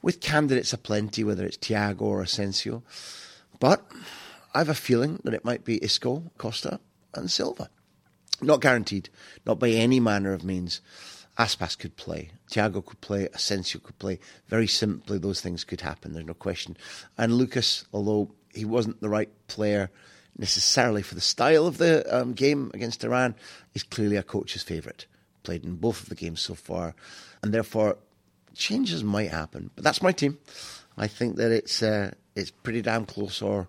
with 0.01 0.21
candidates 0.21 0.73
aplenty, 0.73 1.25
whether 1.25 1.45
it's 1.45 1.57
Thiago 1.57 2.03
or 2.03 2.23
Asensio. 2.23 2.85
But 3.59 3.85
I 4.55 4.59
have 4.59 4.69
a 4.69 4.75
feeling 4.75 5.21
that 5.25 5.35
it 5.35 5.45
might 5.45 5.65
be 5.65 5.83
Isco, 5.83 6.31
Costa, 6.39 6.79
and 7.13 7.29
Silva. 7.29 7.69
Not 8.41 8.61
guaranteed, 8.61 9.09
not 9.45 9.59
by 9.59 9.71
any 9.71 9.99
manner 9.99 10.33
of 10.33 10.45
means. 10.45 10.81
Aspas 11.37 11.77
could 11.77 11.97
play, 11.97 12.31
Thiago 12.49 12.85
could 12.87 13.01
play, 13.01 13.29
Asensio 13.35 13.81
could 13.81 13.99
play. 13.99 14.21
Very 14.47 14.69
simply, 14.69 15.19
those 15.19 15.41
things 15.41 15.65
could 15.65 15.81
happen, 15.81 16.13
there's 16.13 16.27
no 16.27 16.35
question. 16.35 16.77
And 17.17 17.35
Lucas, 17.35 17.85
although 17.93 18.31
he 18.55 18.65
wasn't 18.65 19.01
the 19.01 19.09
right 19.09 19.31
player 19.47 19.91
necessarily 20.37 21.03
for 21.03 21.15
the 21.15 21.21
style 21.21 21.67
of 21.67 21.79
the 21.79 22.05
um, 22.15 22.33
game 22.33 22.71
against 22.75 23.05
Iran. 23.05 23.35
He's 23.73 23.83
clearly 23.83 24.17
a 24.17 24.23
coach's 24.23 24.63
favourite. 24.63 25.07
Played 25.43 25.65
in 25.65 25.77
both 25.77 26.03
of 26.03 26.09
the 26.09 26.15
games 26.15 26.41
so 26.41 26.55
far, 26.55 26.95
and 27.43 27.53
therefore 27.53 27.97
changes 28.55 29.03
might 29.03 29.31
happen. 29.31 29.71
But 29.75 29.85
that's 29.85 30.03
my 30.03 30.13
team. 30.13 30.39
I 30.97 31.07
think 31.07 31.37
that 31.37 31.51
it's 31.53 31.83
uh, 31.83 32.13
it's 32.35 32.51
pretty 32.51 32.83
damn 32.83 33.07
close, 33.07 33.41
or 33.41 33.69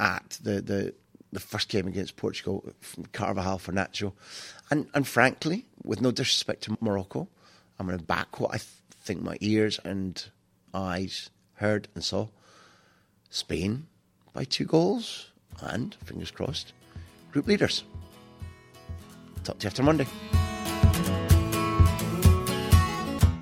at 0.00 0.38
the, 0.42 0.60
the, 0.62 0.94
the 1.30 1.40
first 1.40 1.68
game 1.68 1.86
against 1.86 2.16
Portugal, 2.16 2.64
Carvajal 3.12 3.58
for 3.58 3.72
Nacho. 3.72 4.12
And, 4.70 4.88
and 4.94 5.06
frankly, 5.06 5.66
with 5.84 6.00
no 6.00 6.10
disrespect 6.10 6.62
to 6.62 6.78
Morocco, 6.80 7.28
I'm 7.78 7.86
going 7.86 7.98
to 7.98 8.04
back 8.04 8.40
what 8.40 8.50
I 8.50 8.56
th- 8.56 8.68
think 9.02 9.22
my 9.22 9.36
ears 9.40 9.78
and 9.84 10.24
eyes 10.72 11.30
heard 11.54 11.88
and 11.94 12.02
saw. 12.02 12.28
Spain 13.28 13.86
by 14.32 14.44
two 14.44 14.64
goals 14.64 15.30
and, 15.60 15.94
fingers 16.04 16.30
crossed, 16.30 16.72
group 17.32 17.46
leaders. 17.46 17.84
Talk 19.44 19.58
to 19.58 19.64
you 19.64 19.68
after 19.68 19.82
Monday. 19.82 20.06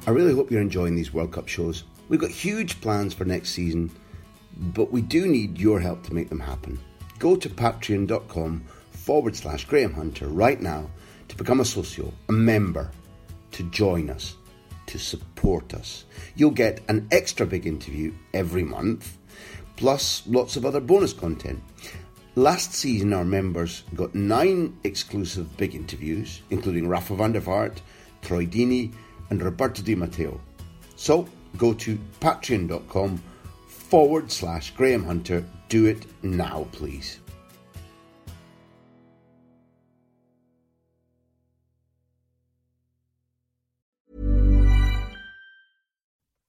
I 0.06 0.10
really 0.10 0.34
hope 0.34 0.50
you're 0.50 0.62
enjoying 0.62 0.96
these 0.96 1.12
World 1.12 1.32
Cup 1.32 1.48
shows. 1.48 1.84
We've 2.08 2.20
got 2.20 2.30
huge 2.30 2.80
plans 2.80 3.12
for 3.12 3.26
next 3.26 3.50
season, 3.50 3.90
but 4.56 4.90
we 4.90 5.02
do 5.02 5.26
need 5.26 5.58
your 5.58 5.80
help 5.80 6.02
to 6.04 6.14
make 6.14 6.30
them 6.30 6.40
happen. 6.40 6.78
Go 7.18 7.36
to 7.36 7.48
patreon.com 7.48 8.64
forward 8.90 9.36
slash 9.36 9.66
Graham 9.66 9.92
Hunter 9.92 10.28
right 10.28 10.60
now 10.60 10.88
to 11.28 11.36
become 11.36 11.60
a 11.60 11.64
socio, 11.64 12.12
a 12.28 12.32
member, 12.32 12.90
to 13.52 13.64
join 13.64 14.08
us, 14.08 14.36
to 14.86 14.98
support 14.98 15.74
us. 15.74 16.06
You'll 16.36 16.52
get 16.52 16.80
an 16.88 17.06
extra 17.10 17.44
big 17.44 17.66
interview 17.66 18.14
every 18.32 18.62
month, 18.62 19.17
plus 19.78 20.24
lots 20.26 20.56
of 20.56 20.66
other 20.66 20.80
bonus 20.80 21.12
content. 21.12 21.62
Last 22.34 22.74
season, 22.74 23.12
our 23.12 23.24
members 23.24 23.84
got 23.94 24.14
nine 24.14 24.76
exclusive 24.82 25.56
big 25.56 25.74
interviews, 25.74 26.42
including 26.50 26.88
Rafa 26.88 27.14
van 27.14 27.32
der 27.32 27.40
Vaart, 27.40 27.78
Troy 28.20 28.44
Deeney, 28.44 28.92
and 29.30 29.40
Roberto 29.40 29.82
Di 29.82 29.94
Matteo. 29.94 30.40
So 30.96 31.28
go 31.56 31.74
to 31.74 31.96
patreon.com 32.20 33.22
forward 33.66 34.32
slash 34.32 34.72
Graham 34.72 35.04
Hunter. 35.04 35.44
Do 35.68 35.86
it 35.86 36.06
now, 36.24 36.66
please. 36.72 37.20